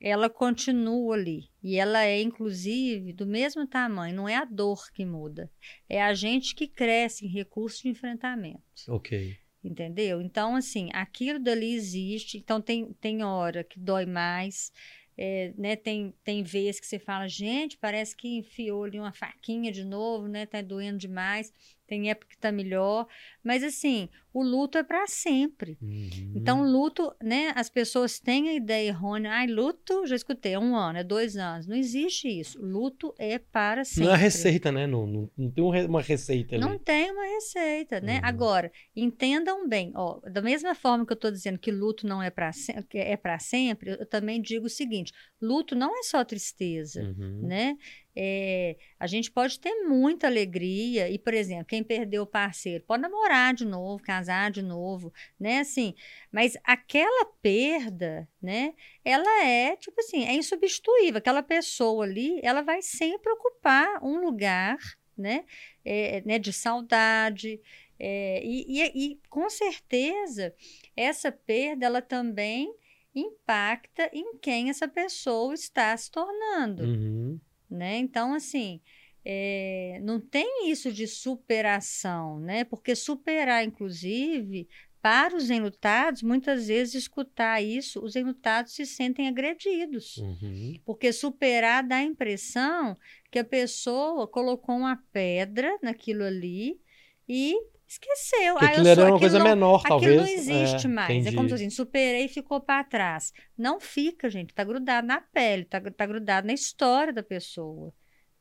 [0.00, 5.04] ela continua ali e ela é inclusive do mesmo tamanho, não é a dor que
[5.04, 5.50] muda,
[5.88, 8.62] é a gente que cresce em recursos de enfrentamento.
[8.88, 9.36] Ok.
[9.64, 10.20] Entendeu?
[10.20, 12.38] Então, assim, aquilo dali existe.
[12.38, 14.70] Então, tem, tem hora que dói mais.
[15.16, 15.76] É, né?
[15.76, 20.28] Tem, tem vezes que você fala, gente, parece que enfiou ali uma faquinha de novo,
[20.28, 20.46] né?
[20.46, 21.52] Tá doendo demais.
[21.86, 23.06] Tem época que tá melhor,
[23.42, 25.78] mas assim, o luto é para sempre.
[25.80, 26.32] Uhum.
[26.34, 27.52] Então, luto, né?
[27.54, 29.30] As pessoas têm a ideia errônea.
[29.32, 31.66] Ai, luto, já escutei, é um ano, é dois anos.
[31.66, 32.60] Não existe isso.
[32.60, 34.04] Luto é para sempre.
[34.04, 34.86] Não é receita, né?
[34.86, 36.62] Não, não, não tem um uma receita ali.
[36.64, 38.16] Não tem uma receita, né?
[38.16, 38.20] Uhum.
[38.24, 42.28] Agora, entendam bem, ó, da mesma forma que eu estou dizendo que luto não é
[42.30, 42.50] para
[42.94, 47.46] é para sempre, eu também digo o seguinte: luto não é só tristeza, Uhum.
[47.46, 47.76] né?
[48.18, 53.02] É, a gente pode ter muita alegria e, por exemplo, quem perdeu o parceiro pode
[53.02, 55.58] namorar de novo, casar de novo, né?
[55.58, 55.94] Assim,
[56.32, 58.72] mas aquela perda, né?
[59.04, 61.18] Ela é tipo assim, é insubstituível.
[61.18, 64.78] Aquela pessoa ali, ela vai sempre ocupar um lugar,
[65.16, 65.44] né?
[65.84, 66.38] É, né?
[66.38, 67.60] De saudade.
[67.98, 70.54] É, e, e, e com certeza
[70.96, 72.74] essa perda ela também
[73.14, 77.40] impacta em quem essa pessoa está se tornando Uhum.
[77.70, 77.96] Né?
[77.98, 78.80] Então, assim,
[79.24, 82.64] é, não tem isso de superação, né?
[82.64, 84.68] Porque superar, inclusive,
[85.02, 90.16] para os enlutados, muitas vezes escutar isso, os enlutados se sentem agredidos.
[90.16, 90.74] Uhum.
[90.84, 92.96] Porque superar dá a impressão
[93.30, 96.80] que a pessoa colocou uma pedra naquilo ali
[97.28, 97.56] e
[97.86, 98.54] esqueceu.
[98.54, 100.16] Porque Ah, eu aquilo era sou- uma aquilo coisa não- menor, Aquilo talvez.
[100.16, 101.26] não existe É, mais.
[101.26, 101.48] É como entendi.
[101.48, 103.32] se assim, superei e ficou para trás.
[103.56, 104.52] Não fica, gente.
[104.54, 107.92] Tá grudado na pele, tá, tá grudado na história da pessoa.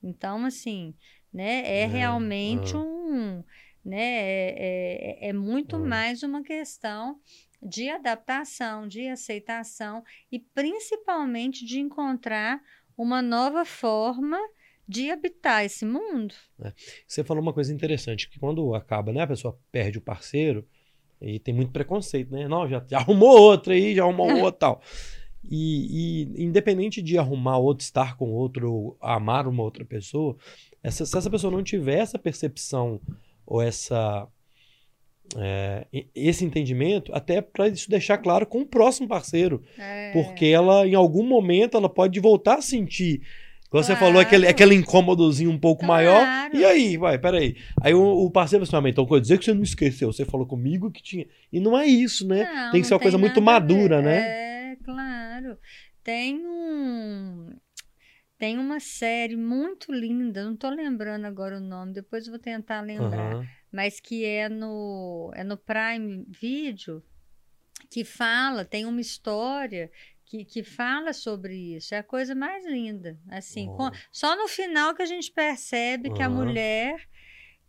[0.03, 0.93] Então, assim,
[1.33, 2.79] né, é, É, realmente ah.
[2.79, 3.43] um,
[3.83, 5.79] né, é, é, é muito Ah.
[5.79, 7.19] mais uma questão
[7.61, 12.59] de adaptação, de aceitação e principalmente de encontrar
[12.97, 14.37] uma nova forma
[14.87, 16.33] de habitar esse mundo.
[17.07, 20.65] Você falou uma coisa interessante, que quando acaba, né, a pessoa perde o parceiro,
[21.21, 22.47] e tem muito preconceito, né?
[22.47, 24.81] Não, já, já arrumou outro aí, já arrumou outro tal.
[25.43, 30.35] E, e independente de arrumar outro, estar com outro, ou amar uma outra pessoa,
[30.83, 32.99] essa, se essa pessoa não tiver essa percepção
[33.45, 34.27] ou essa
[35.37, 40.11] é, esse entendimento, até para isso deixar claro com o próximo parceiro, É.
[40.13, 43.21] porque ela, em algum momento, ela pode voltar a sentir.
[43.69, 44.05] Como você Claro.
[44.05, 46.21] falou, aquele, aquele incômodozinho um pouco maior.
[46.21, 46.55] Claro.
[46.55, 47.57] E aí, vai, peraí.
[47.81, 50.23] Aí o, o parceiro falou assim, ah, então quer dizer que você não esqueceu, você
[50.23, 51.25] falou comigo que tinha.
[51.51, 52.43] E não é isso, né?
[52.43, 54.71] Não, tem que ser uma coisa muito madura, né?
[54.71, 55.57] É, claro.
[56.03, 57.49] Tem um.
[58.37, 62.81] Tem uma série muito linda, não estou lembrando agora o nome, depois eu vou tentar
[62.81, 63.47] lembrar, Aham.
[63.71, 67.01] mas que é no, é no Prime Video,
[67.89, 69.89] que fala, tem uma história
[70.25, 71.93] que, que fala sobre isso.
[71.95, 73.17] É a coisa mais linda.
[73.29, 73.91] Assim, com- Oh.
[74.11, 77.07] só no final que a gente percebe que a mulher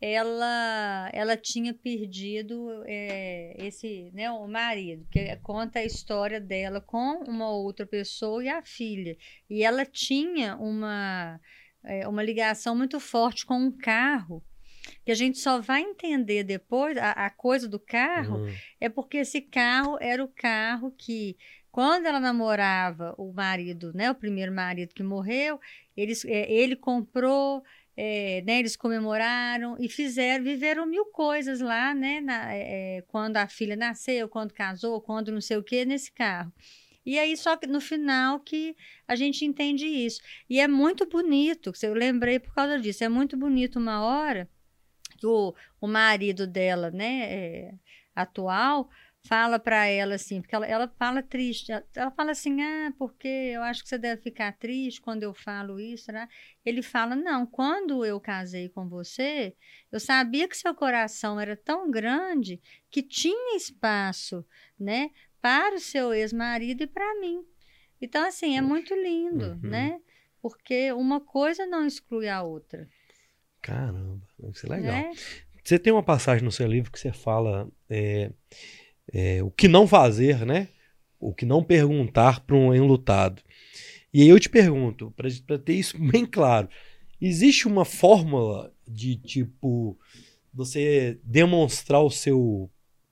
[0.00, 7.22] ela ela tinha perdido é, esse né o marido que conta a história dela com
[7.26, 9.16] uma outra pessoa e a filha
[9.48, 11.40] e ela tinha uma
[11.82, 14.44] é, uma ligação muito forte com um carro
[15.04, 18.54] que a gente só vai entender depois a, a coisa do carro Uhum.
[18.80, 21.36] é porque esse carro era o carro que,
[21.76, 25.60] quando ela namorava o marido, né, o primeiro marido que morreu,
[25.94, 27.62] eles, é, ele comprou,
[27.94, 33.46] é, né, eles comemoraram e fizeram, viveram mil coisas lá, né, na- é, quando a
[33.46, 36.50] filha nasceu, quando casou, quando não sei o que, nesse carro.
[37.04, 38.74] E aí, só que no final que
[39.06, 40.22] a gente entende isso.
[40.48, 44.48] E é muito bonito, eu lembrei por causa disso, é muito bonito uma hora
[45.18, 47.74] que o, o marido dela, né, é,
[48.14, 48.88] atual,
[49.26, 53.26] fala para ela assim, porque ela, ela fala triste, ela, ela fala assim, ah, porque
[53.28, 56.28] eu acho que você deve ficar triste quando eu falo isso, né?
[56.64, 59.54] Ele fala, não, quando eu casei com você,
[59.90, 62.60] eu sabia que seu coração era tão grande
[62.90, 64.44] que tinha espaço,
[64.78, 65.10] né,
[65.40, 67.44] para o seu ex-marido e para mim.
[68.00, 69.70] Então, assim, é muito lindo, Uhum.
[69.70, 70.00] né?
[70.42, 72.88] Porque uma coisa não exclui a outra,
[73.62, 74.20] Caramba,
[74.52, 74.92] isso é legal.
[74.94, 75.10] né?
[75.64, 78.30] Você tem uma passagem no seu livro que você fala é,
[79.12, 80.68] é, o que não fazer, né?
[81.18, 83.42] O que não perguntar para um enlutado.
[84.12, 86.68] E aí eu te pergunto, para ter isso bem claro,
[87.20, 89.98] existe uma fórmula de tipo
[90.52, 92.70] você demonstrar o seu,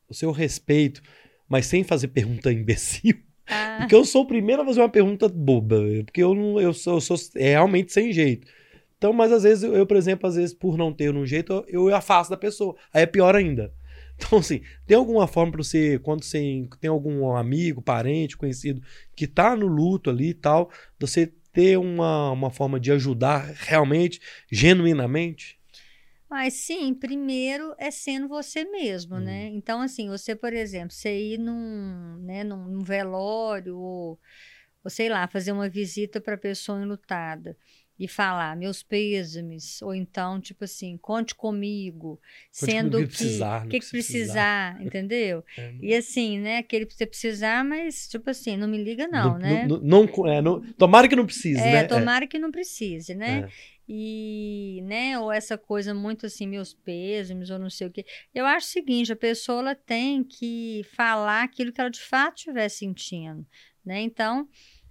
[0.09, 1.03] o seu respeito,
[1.49, 3.16] mas sem fazer pergunta imbecil?
[3.47, 5.76] Ah, Porque eu sou o primeiro a fazer uma pergunta boba,
[6.07, 8.49] porque eu não, eu sou, eu sou é realmente sem jeito.
[8.97, 11.90] Então, mas às vezes eu, por exemplo, às vezes por não ter um jeito, eu,
[11.90, 12.74] eu afasto da pessoa.
[12.90, 13.70] Aí é pior ainda.
[14.17, 18.81] Então, assim, tem alguma forma para você, quando você tem algum amigo, parente, conhecido
[19.17, 24.21] que tá no luto ali e tal, você ter uma, uma forma de ajudar realmente,
[24.51, 25.59] genuinamente?
[26.29, 29.47] Mas sim, primeiro é sendo você mesmo, né?
[29.49, 34.19] Então, assim, você, por exemplo, você ir num, né, num, num velório ou,
[34.83, 37.57] ou, sei lá, fazer uma visita para pessoa enlutada.
[37.99, 42.20] E falar meus pêsames, ou então, tipo assim, conte comigo,
[42.59, 45.45] Conte sendo que que precisar, que, que que você precisar, entendeu?
[45.57, 49.38] É, E assim, né, aquele que você precisar, mas tipo assim, não me liga não,
[49.38, 49.66] né?
[49.66, 51.84] não, não- é, não- tomara que não precise, É, né?
[51.84, 53.45] tomara que não precise, né?
[53.47, 53.49] É.
[53.86, 58.05] E, né, ou essa coisa muito assim, meus pêsames, ou não sei o quê.
[58.34, 62.38] Eu acho o seguinte, a pessoa ela tem que falar aquilo que ela de fato
[62.38, 63.47] estiver sentindo,
[63.84, 64.01] né?
[64.01, 64.49] Então,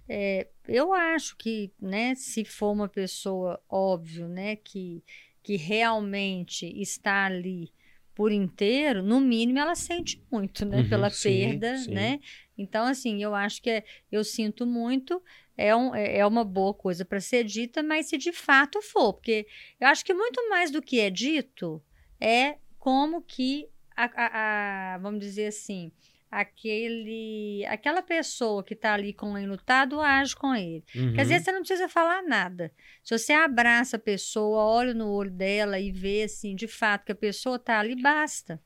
[0.08, 5.02] é, eu acho que, né, se for uma pessoa, óbvio, né, que,
[5.42, 7.72] que realmente está ali
[8.14, 11.92] por inteiro, no mínimo ela sente muito, né, Uhum, pela sim, perda, sim.
[11.92, 12.20] né?
[12.56, 15.20] Então, assim, eu acho que é, eu sinto muito,
[15.56, 19.14] é, um, é é uma boa coisa para ser dita, mas se de fato for,
[19.14, 19.46] porque
[19.80, 21.82] eu acho que muito mais do que é dito
[22.20, 25.90] é como que, a, a- a- vamos dizer assim,
[26.30, 30.84] aquele, aquela pessoa que está ali com o enlutado age com ele.
[30.94, 31.06] Uhum.
[31.06, 32.72] Porque às vezes você não precisa falar nada.
[33.02, 37.12] Se você abraça a pessoa, olha no olho dela e vê, assim, de fato, que
[37.12, 38.60] a pessoa está ali, basta.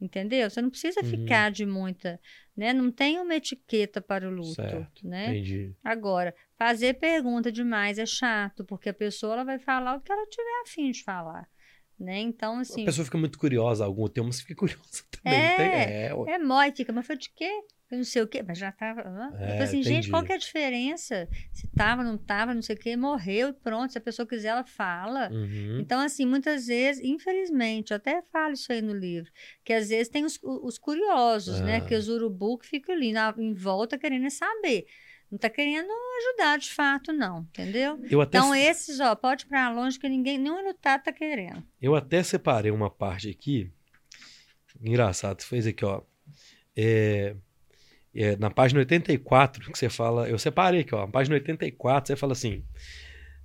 [0.00, 0.50] Entendeu?
[0.50, 1.08] Você não precisa Uhum.
[1.08, 2.20] ficar de muita,
[2.54, 2.72] né?
[2.74, 5.30] Não tem uma etiqueta para o luto, Certo, né?
[5.30, 5.74] Entendi.
[5.82, 10.26] Agora, fazer pergunta demais é chato, porque a pessoa ela vai falar o que ela
[10.26, 11.48] tiver afim de falar,
[11.98, 12.18] né?
[12.20, 15.38] Então, assim, a pessoa fica muito curiosa, algum tem umas que fica curiosa também.
[15.40, 16.32] É, tem- é, ué.
[16.32, 17.50] é mó, e fica, mas foi de quê?
[17.88, 19.02] Eu não sei o quê, mas já tava.
[19.02, 19.94] Eu É, falei assim, entendi.
[19.94, 21.28] gente, qual que é a diferença?
[21.52, 23.92] Se tava, não tava, não sei o quê, morreu e pronto.
[23.92, 25.30] Se a pessoa quiser, ela fala.
[25.30, 25.78] Uhum.
[25.80, 29.30] Então, assim, muitas vezes, infelizmente, eu até falo isso aí no livro,
[29.64, 31.76] que às vezes tem os, os curiosos, né?
[31.76, 31.80] Ah.
[31.80, 34.86] Que os urubu que ficam ali na- em volta querendo é saber.
[35.30, 37.98] Não tá querendo ajudar de fato, não, entendeu?
[38.08, 41.62] Eu até, Então, esses, ó, pode ir pra longe que ninguém, nenhum lutado tá querendo.
[41.82, 43.70] eu até separei uma parte aqui.
[44.80, 46.02] Engraçado, você fez aqui, ó.
[46.76, 47.34] É,
[48.14, 50.28] é, na página 84, que você fala.
[50.28, 51.00] Eu separei aqui, ó.
[51.06, 52.62] Na página 84, você fala assim.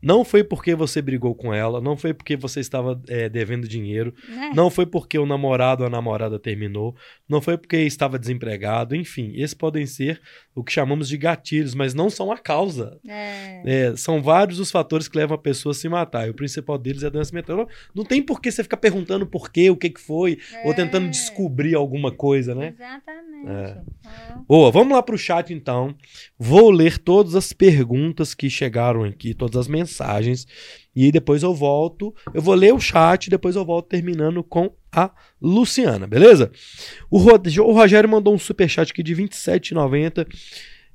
[0.04, 4.16] Não foi porque você brigou com ela, não foi porque você estava é, devendo dinheiro,
[4.28, 4.52] Né?
[4.56, 6.96] não foi porque o namorado ou a namorada terminou,
[7.30, 10.20] não foi porque estava desempregado, enfim, esses podem ser
[10.54, 13.00] o que chamamos de gatilhos, mas não são a causa.
[13.08, 13.62] É.
[13.66, 16.78] É, são vários os fatores que levam a pessoa a se matar, e o principal
[16.78, 17.56] deles é a doença mental.
[17.58, 20.74] Não, não tem por que você ficar perguntando por quê, o que, que foi, ou
[20.74, 21.10] tentando É.
[21.10, 22.74] descobrir alguma coisa, né?
[22.76, 23.50] Exatamente.
[23.50, 23.78] É.
[24.48, 25.96] Boa, vamos lá pro chat então.
[26.38, 30.46] Vou ler todas as perguntas que chegaram aqui, todas as mensagens,
[30.96, 32.14] e depois eu volto.
[32.34, 35.12] Eu vou ler o chat, depois eu volto terminando com a
[35.42, 36.52] Luciana, beleza?
[37.10, 40.28] O, Rod- o Rogério mandou um superchat aqui de R$ 27,90.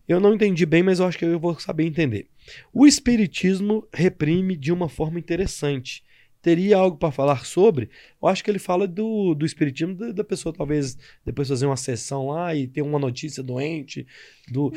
[0.09, 2.29] Eu não entendi bem, mas eu acho que eu vou saber entender.
[2.73, 6.05] O espiritismo reprime de uma forma interessante.
[6.41, 7.91] Teria algo para falar sobre?
[8.23, 11.77] Eu acho que ele fala do, do espiritismo, da, da pessoa talvez depois fazer uma
[11.77, 14.07] sessão lá e ter uma notícia doente.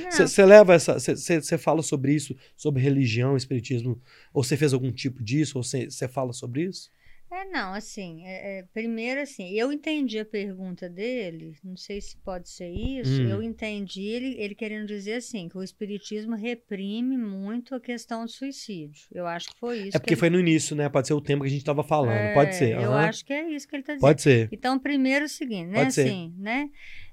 [0.10, 0.98] Você leva essa.
[1.00, 4.02] Você fala sobre isso, sobre religião, espiritismo,
[4.34, 6.90] ou você fez algum tipo disso, ou você fala sobre isso?
[7.32, 12.18] É, não, assim, é, é, primeiro assim, eu entendi a pergunta dele, não sei se
[12.18, 13.30] pode ser isso, Hum.
[13.30, 18.32] eu entendi ele, ele querendo dizer assim, que o espiritismo reprime muito a questão do
[18.32, 19.06] suicídio.
[19.12, 19.88] Eu acho que foi isso.
[19.90, 20.90] É que porque ele- foi no início, né?
[20.90, 22.34] Pode ser o tema que a gente tava falando.
[22.34, 22.72] Pode É, ser.
[22.76, 24.08] Eu acho que é isso que ele está dizendo.
[24.08, 24.50] Pode ser.
[24.52, 25.80] Então, primeiro é o seguinte, né?
[25.84, 26.02] Pode ser.
[26.08, 26.68] Assim, né?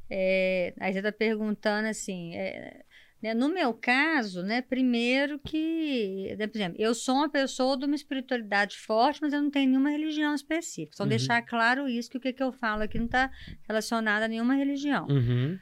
[0.08, 2.84] É, aí você está perguntando assim, é,
[3.22, 4.60] né, no meu caso, né?
[4.62, 9.42] Primeiro que, né, por exemplo, eu sou uma pessoa de uma espiritualidade forte, mas eu
[9.42, 10.96] não tenho nenhuma religião específica.
[10.96, 11.08] Só Uhum.
[11.08, 13.30] deixar claro isso, que o que, que eu falo aqui não está
[13.66, 15.06] relacionado a nenhuma religião.
[15.08, 15.58] Uhum.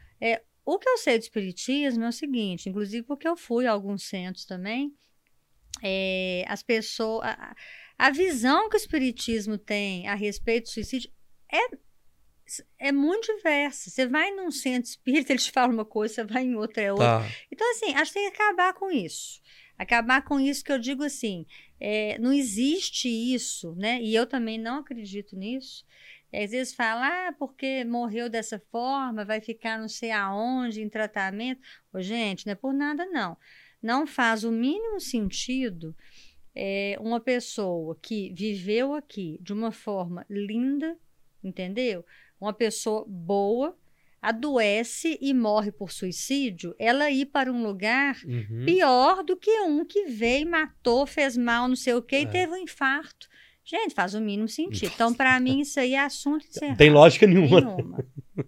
[0.66, 4.04] O que eu sei do espiritismo é o seguinte, inclusive porque eu fui a alguns
[4.04, 4.94] centros também,
[5.82, 7.54] é, as pessoas, a,
[7.98, 11.10] a visão que o espiritismo tem a respeito do suicídio
[11.52, 11.76] é
[12.78, 13.90] é muito diversa.
[13.90, 17.20] Você vai num centro espírita, eles falam uma coisa, você vai em outra, é outra.
[17.20, 17.28] Tá.
[17.50, 19.40] Então, assim, acho que tem que acabar com isso.
[19.76, 21.46] Acabar com isso que eu digo assim,
[21.80, 24.00] é, não existe isso, né?
[24.00, 25.84] E eu também não acredito nisso.
[26.32, 31.60] Às vezes fala, ah, porque morreu dessa forma, vai ficar não sei aonde, em tratamento.
[31.92, 33.36] Ô, gente, não é por nada, não.
[33.82, 35.94] Não faz o mínimo sentido
[36.54, 40.96] é, uma pessoa que viveu aqui de uma forma linda,
[41.42, 42.04] entendeu?
[42.40, 43.76] Uma pessoa boa,
[44.20, 48.64] adoece e morre por suicídio, ela ir para um lugar Uhum.
[48.64, 52.20] pior do que um que veio, matou, fez mal, não sei o quê, É.
[52.22, 53.28] e teve um infarto.
[53.64, 54.92] Gente, faz o mínimo sentido.
[54.94, 56.76] Então, para mim, isso aí é assunto encerrado.
[56.76, 57.60] Tem lógica nenhuma.
[57.60, 58.04] Nenhuma.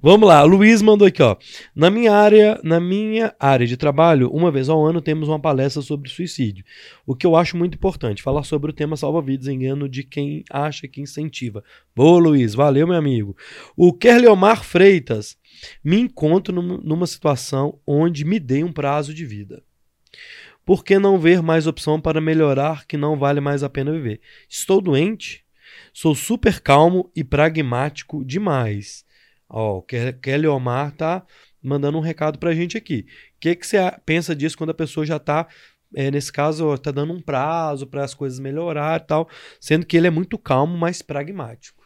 [0.00, 1.36] Vamos lá, Luiz mandou aqui, ó.
[1.74, 5.82] Na minha área, na minha área de trabalho, uma vez ao ano temos uma palestra
[5.82, 6.64] sobre suicídio.
[7.06, 10.86] O que eu acho muito importante, falar sobre o tema salva-vidas, engano de quem acha
[10.86, 11.64] que incentiva.
[11.96, 13.36] Boa, Luiz, valeu, meu amigo.
[13.76, 15.36] O Kerleomar Freitas,
[15.82, 19.62] me encontro num- numa situação onde me dei um prazo de vida.
[20.70, 24.20] Por que não ver mais opção para melhorar que não vale mais a pena viver?
[24.48, 25.44] Estou doente?
[25.92, 29.04] Sou super calmo e pragmático demais.
[29.48, 31.26] Ó, o Kelly Omar tá
[31.60, 33.04] mandando um recado pra gente aqui.
[33.34, 35.48] O que, que você pensa disso quando a pessoa já tá,
[35.92, 39.28] é, nesse caso, tá dando um prazo para as coisas melhorar e tal,
[39.60, 41.79] sendo que ele é muito calmo, mas pragmático.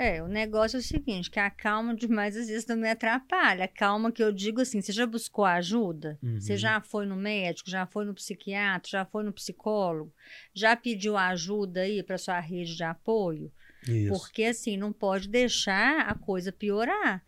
[0.00, 3.66] É, o negócio é o seguinte, que a calma demais às vezes também atrapalha.
[3.66, 6.18] A calma que eu digo assim, você já buscou ajuda?
[6.22, 6.40] Uhum.
[6.40, 10.10] Você já foi no médico, já foi no psiquiatra, já foi no psicólogo?
[10.54, 13.52] Já pediu ajuda aí para sua rede de apoio?
[13.86, 14.08] Isso.
[14.08, 17.22] Porque assim, não pode deixar a coisa piorar.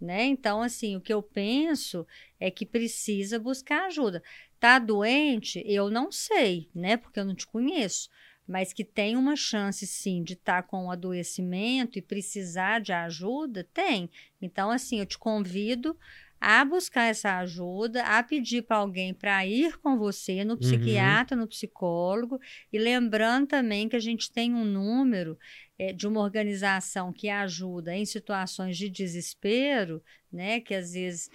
[0.00, 0.24] Né?
[0.24, 2.06] Então, assim, o que eu penso
[2.40, 4.22] é que precisa buscar ajuda.
[4.58, 5.62] Tá doente?
[5.66, 6.96] Eu não sei, né?
[6.96, 8.08] Porque eu não te conheço
[8.46, 12.92] mas que tem uma chance sim de estar tá com um adoecimento e precisar de
[12.92, 14.10] ajuda, tem.
[14.40, 15.96] Então, assim, eu te convido
[16.40, 21.42] a buscar essa ajuda, a pedir para alguém para ir com você no psiquiatra, uhum.
[21.42, 22.38] no psicólogo,
[22.70, 25.38] e lembrando também que a gente tem um número
[25.78, 31.30] é, de uma organização que ajuda em situações de desespero, né, que às vezes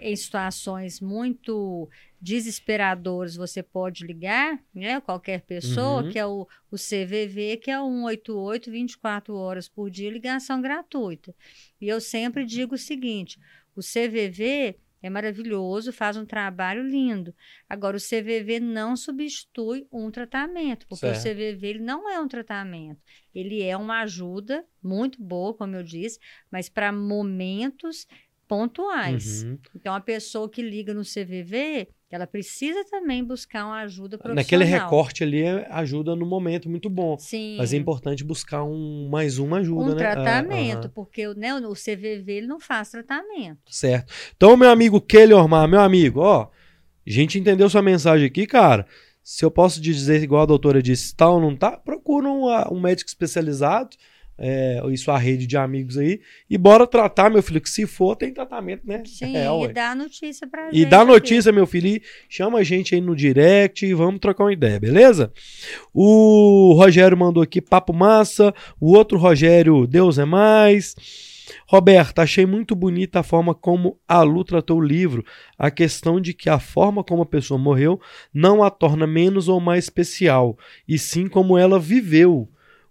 [0.00, 1.88] em situações muito
[2.20, 5.00] desesperadoras você pode ligar, né?
[5.00, 6.10] Qualquer pessoa, Uhum.
[6.10, 11.34] que é o, o CVV, que é o 188 24 horas por dia, ligação gratuita.
[11.80, 13.38] E eu sempre digo o seguinte:
[13.76, 17.32] o CVV é maravilhoso, faz um trabalho lindo.
[17.68, 21.36] Agora, o CVV não substitui um tratamento, porque o Certo.
[21.36, 23.00] CVV ele não é um tratamento.
[23.32, 26.18] Ele é uma ajuda muito boa, como eu disse,
[26.50, 28.08] mas para momentos
[28.48, 29.44] pontuais.
[29.44, 29.58] Uhum.
[29.76, 34.36] Então, a pessoa que liga no CVV, ela precisa também buscar uma ajuda profissional.
[34.36, 37.18] Naquele recorte ali é- ajuda no momento muito bom.
[37.18, 37.56] Sim.
[37.58, 40.06] Mas é importante buscar um mais uma ajuda, um né?
[40.06, 40.92] Ah, tratamento, aham.
[40.94, 43.60] porque né, o CVV ele não faz tratamento.
[43.68, 44.12] Certo.
[44.36, 46.44] Então, meu amigo Kelly Ormar, meu amigo, ó,
[47.06, 48.86] a gente entendeu sua mensagem aqui, cara.
[49.22, 52.48] Se eu posso te dizer, igual a doutora disse, tá ou não tá, procura um,
[52.48, 53.94] ah, um médico especializado
[54.38, 58.14] é, e sua rede de amigos aí e bora tratar, meu filho, que se for,
[58.16, 59.02] tem tratamento, né?
[59.04, 60.88] Sim, É, e dá notícia pra E gente.
[60.88, 61.10] dá aqui.
[61.10, 64.78] notícia, meu filho, e chama a gente aí no direct e vamos trocar uma ideia,
[64.78, 65.32] beleza?
[65.92, 70.94] O Rogério mandou aqui papo massa, o outro Rogério, Deus é mais.
[71.66, 75.24] Roberto, achei muito bonita a forma como a Lu tratou o livro,
[75.58, 77.98] a questão de que a forma como a pessoa morreu
[78.32, 82.48] não a torna menos ou mais especial, e sim como ela viveu.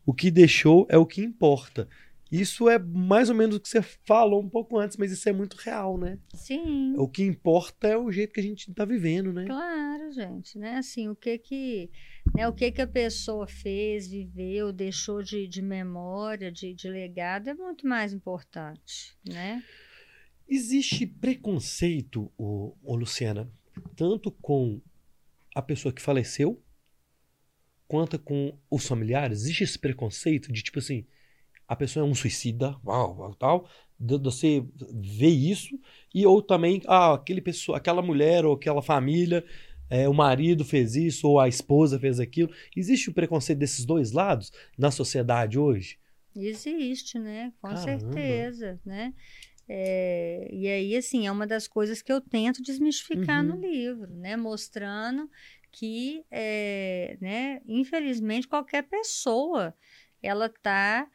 [0.07, 1.85] O que deixou é o que importa.
[2.31, 5.33] Isso é mais ou menos o que você falou um pouco antes, mas isso é
[5.33, 6.17] muito real, né?
[6.33, 6.93] Sim.
[6.97, 9.45] O que importa é o jeito que a gente tá vivendo, né?
[9.45, 10.77] Claro, gente, né?
[10.77, 11.89] Assim, o que que,
[12.33, 17.49] né, o que que a pessoa fez, viveu, deixou de, de memória, de, de legado
[17.49, 19.61] é muito mais importante, né?
[20.47, 23.51] Existe preconceito, ô, ô Luciana,
[23.93, 24.81] tanto com
[25.53, 26.63] a pessoa que faleceu,
[27.87, 29.41] quanto com os familiares?
[29.41, 31.05] Existe esse preconceito de tipo assim,
[31.67, 33.69] a pessoa é um suicida, uau, tal,
[33.99, 34.63] você
[34.93, 35.79] vê isso,
[36.13, 39.43] e ou também, ah, aquele pessoa, aquela mulher ou aquela família,
[39.89, 42.51] é, o marido fez isso, ou a esposa fez aquilo.
[42.75, 45.97] Existe o preconceito desses dois lados na sociedade hoje?
[46.35, 47.51] Existe, né?
[47.61, 47.83] Com Caramba.
[47.83, 49.13] certeza, né?
[49.69, 53.55] É, e aí, assim, é uma das coisas que eu tento desmistificar Uhum.
[53.55, 54.37] no livro, né?
[54.37, 55.29] Mostrando
[55.71, 59.75] que, é, né, infelizmente, qualquer pessoa,
[60.21, 61.07] ela está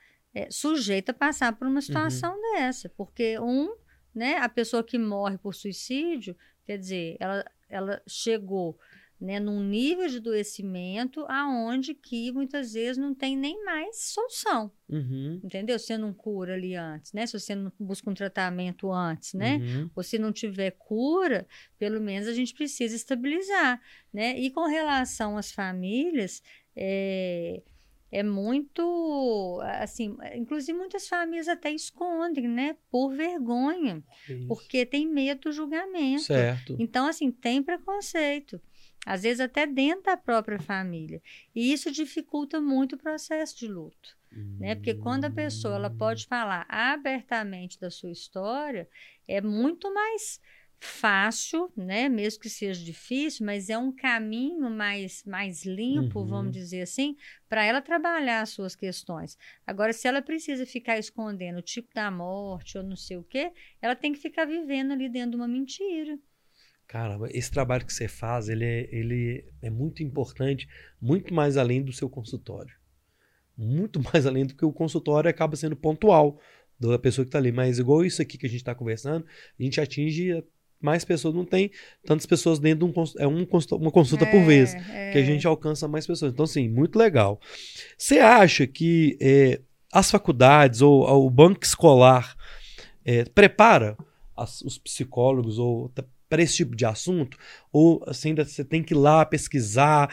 [0.51, 1.83] sujeita a passar por uma Uhum.
[1.83, 2.89] situação dessa.
[2.89, 3.75] Porque, um,
[4.15, 8.79] né, a pessoa que morre por suicídio, quer dizer, ela, ela chegou
[9.23, 15.41] né, num nível de adoecimento aonde que muitas vezes não tem nem mais solução, Uhum.
[15.45, 15.79] entendeu?
[15.79, 17.25] Você não cura ali antes, né?
[17.27, 19.59] Se você não busca um tratamento antes, né?
[19.59, 19.91] Uhum.
[19.95, 21.47] Ou se não tiver cura,
[21.79, 23.81] pelo menos a gente precisa estabilizar,
[24.13, 24.37] né?
[24.39, 26.43] E com relação às famílias,
[26.75, 27.63] é,
[28.11, 32.77] é muito, assim, inclusive muitas famílias até escondem, né?
[32.91, 34.47] Por vergonha, Isso.
[34.49, 36.23] porque tem medo do julgamento.
[36.25, 36.77] Certo.
[36.79, 38.61] Então, assim, tem preconceito.
[39.05, 41.21] Às vezes até dentro da própria família.
[41.55, 44.17] E isso dificulta muito o processo de luto.
[44.59, 44.75] Né?
[44.75, 48.89] Porque quando a pessoa ela pode falar abertamente da sua história,
[49.27, 50.41] é muito mais
[50.79, 52.09] fácil, né?
[52.09, 56.27] mesmo que seja difícil, mas é um caminho mais, mais limpo, Uhum.
[56.27, 57.17] vamos dizer assim,
[57.49, 59.39] para ela trabalhar as suas questões.
[59.67, 63.53] Agora, se ela precisa ficar escondendo o tipo da morte ou não sei o quê,
[63.81, 66.19] ela tem que ficar vivendo ali dentro de uma mentira.
[66.93, 70.69] Caramba, esse trabalho que você faz, ele é, ele é muito importante,
[71.01, 72.75] muito mais além do seu consultório.
[73.57, 76.39] Muito mais além do que o consultório acaba sendo pontual
[76.79, 77.51] da pessoa que está ali.
[77.51, 79.25] Mas igual isso aqui que a gente está conversando,
[79.59, 80.45] a gente atinge
[80.83, 81.35] mais pessoas.
[81.35, 81.71] Não tem
[82.05, 83.49] tantas pessoas dentro de um, é um,
[83.81, 84.75] uma consulta por vez.
[84.75, 86.35] Que a gente alcança mais pessoas.
[86.35, 87.41] Então, assim, muito legal.
[87.97, 92.37] Você acha que é, as faculdades ou, ou, o banco escolar
[93.03, 93.97] é, prepara
[94.37, 95.91] as, os psicólogos ou
[96.33, 97.37] para esse tipo de assunto?
[97.71, 100.11] Ou assim, ainda você tem que ir lá pesquisar,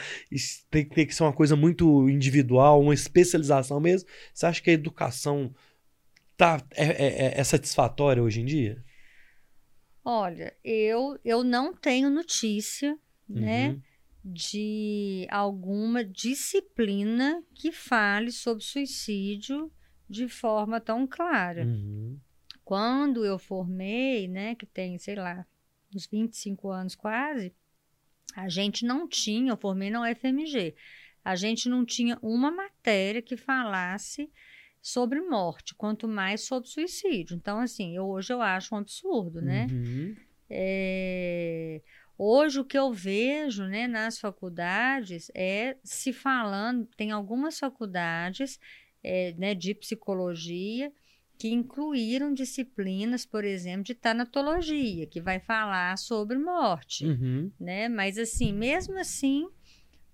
[0.70, 4.06] tem, tem que ser uma coisa muito individual, uma especialização mesmo?
[4.34, 5.54] Você acha que a educação
[6.36, 8.84] tá, é, é, é satisfatória hoje em dia?
[10.04, 13.74] Olha, eu, eu não tenho notícia, né, uhum.
[13.76, 13.82] né?
[14.22, 19.72] de alguma disciplina que fale sobre suicídio
[20.06, 21.64] de forma tão clara.
[21.64, 22.18] Uhum.
[22.62, 25.46] Quando eu formei, né, que tem, sei lá,
[25.94, 27.52] uns 25 anos quase,
[28.34, 30.74] a gente não tinha, eu formei na UFMG,
[31.24, 34.30] a gente não tinha uma matéria que falasse
[34.80, 37.36] sobre morte, quanto mais sobre suicídio.
[37.36, 39.66] Então, assim, eu, hoje eu acho um absurdo, né?
[39.70, 40.16] Uhum.
[40.48, 41.82] É,
[42.16, 48.58] hoje o que eu vejo né, nas faculdades é se falando, tem algumas faculdades
[49.02, 50.92] é, né, de psicologia
[51.40, 57.50] que incluíram disciplinas, por exemplo, de tanatologia, que vai falar sobre morte, uhum.
[57.58, 57.88] né?
[57.88, 59.48] Mas assim, mesmo assim,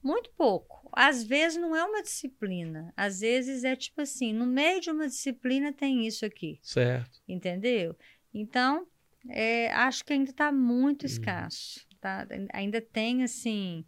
[0.01, 0.89] muito pouco.
[0.93, 5.09] Às vezes não é uma disciplina, às vezes é tipo assim, no meio de uma
[5.09, 6.61] disciplina tem isso aqui.
[6.62, 7.20] Certo.
[7.27, 7.97] Entendeu?
[8.33, 8.87] Então,
[9.29, 11.09] é, acho que ainda está muito uhum.
[11.09, 11.85] escasso.
[12.01, 12.24] Tá?
[12.53, 13.85] Ainda tem assim,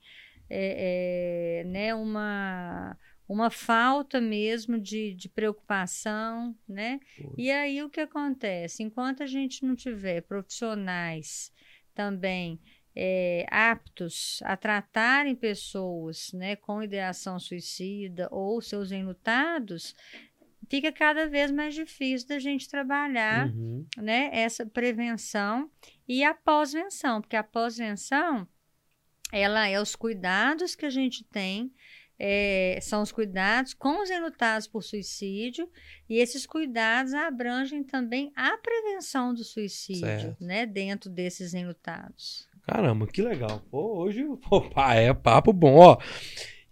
[0.50, 6.98] é, é, né, uma uma falta mesmo de, de preocupação, né?
[7.36, 8.82] E aí o que acontece?
[8.82, 11.52] Enquanto a gente não tiver profissionais
[11.94, 12.58] também
[12.96, 19.94] é, aptos a tratarem pessoas né, com ideação suicida ou seus enlutados,
[20.68, 23.86] fica cada vez mais difícil da gente trabalhar uhum.
[23.98, 25.70] né, essa prevenção
[26.08, 28.48] e a pós-venção, porque a pós-venção
[29.30, 31.70] ela é os cuidados que a gente tem
[32.18, 35.68] é, são os cuidados com os enlutados por suicídio,
[36.08, 42.48] e esses cuidados abrangem também a prevenção do suicídio, né, dentro desses enlutados.
[42.68, 43.62] Caramba, que legal.
[43.70, 44.62] Pô, hoje pô,
[44.92, 45.76] é papo bom.
[45.76, 45.96] Ó,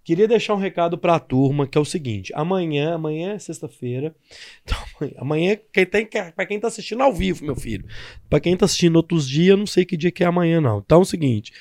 [0.05, 4.14] queria deixar um recado para a turma, que é o seguinte: amanhã, amanhã é sexta-feira.
[4.62, 4.78] Então,
[5.18, 7.86] amanhã, quem tem, para quem tá assistindo ao vivo, meu filho.
[8.28, 10.78] Para quem tá assistindo outros dias, não sei que dia que é amanhã, não.
[10.78, 11.53] Então é o seguinte.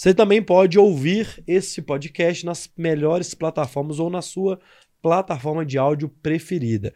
[0.00, 4.58] Você também pode ouvir esse podcast nas melhores plataformas ou na sua
[5.02, 6.94] plataforma de áudio preferida.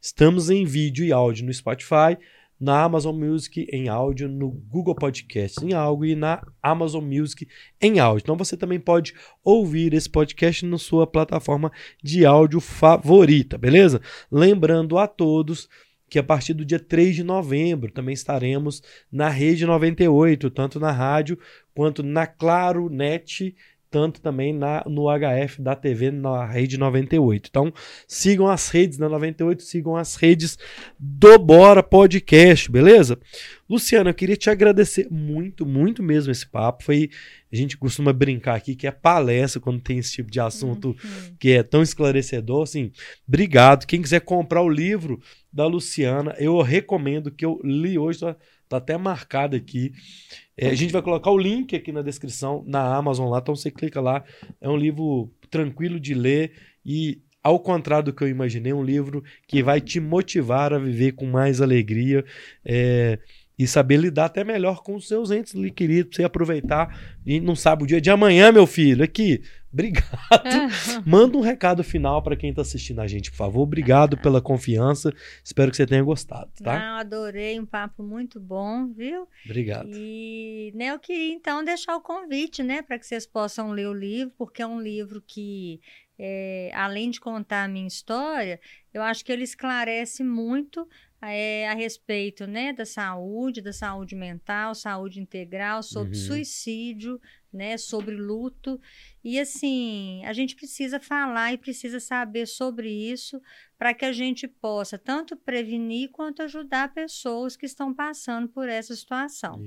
[0.00, 2.16] Estamos em vídeo e áudio no Spotify,
[2.58, 7.46] na Amazon Music em áudio, no Google Podcasts em áudio e na Amazon Music
[7.78, 8.22] em áudio.
[8.22, 9.12] Então você também pode
[9.44, 11.70] ouvir esse podcast na sua plataforma
[12.02, 14.00] de áudio favorita, beleza?
[14.32, 15.68] Lembrando a todos
[16.08, 20.92] que a partir do dia 3 de novembro também estaremos na Rede 98, tanto na
[20.92, 21.38] rádio
[21.74, 23.54] quanto na Claro Net,
[23.96, 27.48] tanto também na, no HF da TV na Rede 98.
[27.48, 27.72] Então,
[28.06, 30.58] sigam as redes da 98, sigam as redes
[30.98, 33.18] do Bora Podcast, beleza?
[33.66, 36.84] Luciana, eu queria te agradecer muito, muito mesmo esse papo.
[36.84, 37.08] Foi
[37.50, 41.36] a gente costuma brincar aqui que é palestra quando tem esse tipo de assunto uhum.
[41.40, 42.64] que é tão esclarecedor.
[42.64, 42.92] Assim,
[43.26, 43.86] obrigado.
[43.86, 45.18] Quem quiser comprar o livro
[45.50, 48.36] da Luciana, eu recomendo que eu li hoje, tá,
[48.68, 49.90] tá até marcado aqui.
[50.56, 53.70] É, a gente vai colocar o link aqui na descrição, na Amazon lá, então você
[53.70, 54.24] clica lá.
[54.60, 56.52] É um livro tranquilo de ler
[56.84, 61.12] e ao contrário do que eu imaginei, um livro que vai te motivar a viver
[61.12, 62.24] com mais alegria.
[62.64, 63.20] É,
[63.58, 67.56] e saber lidar até melhor com os seus entes queridos, pra você aproveitar e não
[67.56, 69.02] sabe o dia de amanhã, meu filho.
[69.02, 69.42] Aqui,
[69.72, 70.06] obrigado.
[71.06, 73.62] Manda um recado final para quem está assistindo a gente, por favor.
[73.62, 75.10] Obrigado pela confiança.
[75.42, 76.78] Espero que você tenha gostado, tá?
[76.78, 79.26] Não, adorei, um papo muito bom, viu?
[79.46, 79.88] Obrigado.
[79.90, 83.94] E né, eu queria então deixar o convite, né, para que vocês possam ler o
[83.94, 85.80] livro, porque é um livro que
[86.18, 88.58] é, além de contar a minha história,
[88.92, 90.88] eu acho que ele esclarece muito
[91.22, 96.22] é, a respeito né, da saúde, da saúde mental, saúde integral, sobre uhum.
[96.22, 97.20] suicídio,
[97.52, 98.80] né, sobre luto.
[99.24, 103.40] E assim, a gente precisa falar e precisa saber sobre isso
[103.78, 108.94] para que a gente possa tanto prevenir quanto ajudar pessoas que estão passando por essa
[108.94, 109.62] situação.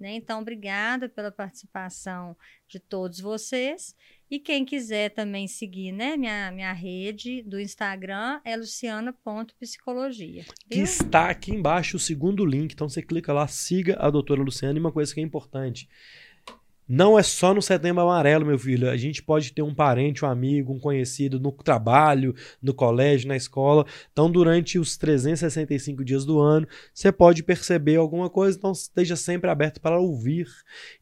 [0.00, 0.14] Né?
[0.14, 3.94] Então, obrigada pela participação de todos vocês.
[4.30, 10.44] E quem quiser também seguir, né, minha, minha rede do Instagram é luciana.psicologia.
[10.68, 14.78] Que está aqui embaixo o segundo link, então você clica lá, siga a doutora Luciana.
[14.78, 15.88] E uma coisa que é importante,
[16.86, 18.90] Não é só no setembro amarelo, meu filho.
[18.90, 23.36] A gente pode ter um parente, um amigo, um conhecido no trabalho, no colégio, na
[23.36, 23.86] escola.
[24.12, 28.58] Então, durante os 365 dias do ano, você pode perceber alguma coisa.
[28.58, 30.46] Então, esteja sempre aberto para ouvir.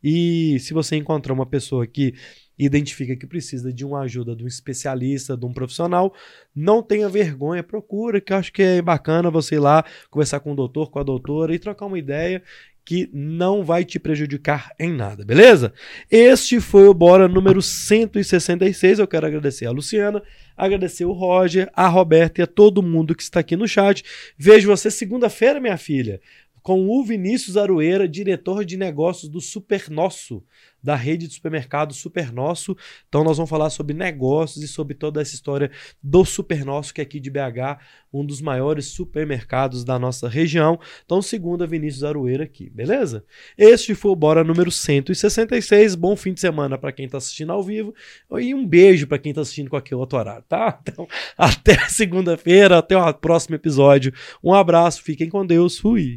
[0.01, 2.15] E se você encontrar uma pessoa que
[2.65, 6.15] identifica que precisa de uma ajuda de um especialista, de um profissional,
[6.55, 10.53] não tenha vergonha, procura, que eu acho que é bacana você ir lá conversar com
[10.53, 12.43] o doutor, com a doutora e trocar uma ideia
[12.85, 15.73] que não vai te prejudicar em nada, beleza?
[16.11, 18.99] Este foi o Bora número 166.
[18.99, 20.23] Eu quero agradecer a Luciana,
[20.57, 24.05] agradecer o Roger, a Roberta e a todo mundo que está aqui no chat.
[24.37, 26.21] Vejo você segunda-feira, minha filha,
[26.63, 30.43] com o Vinícius Aroeira, diretor de negócios do Super Nosso
[30.83, 32.77] da rede de supermercado Super Nosso.
[33.09, 35.71] Então nós vamos falar sobre negócios e sobre toda essa história
[36.03, 37.79] do Super Nosso, que é aqui de BH,
[38.13, 40.79] um dos maiores supermercados da nossa região.
[41.05, 43.25] Então, segundo a Vinícius Aroeira aqui, beleza?
[43.57, 45.95] Este foi o Bora número 166.
[45.95, 47.95] Bom fim de semana para quem está assistindo ao vivo
[48.39, 50.81] e um beijo para quem está assistindo qualquer outro horário, tá?
[50.93, 51.07] Então,
[51.39, 54.13] até segunda-feira, até o próximo episódio.
[54.43, 56.11] Um abraço, fiquem com Deus, fui.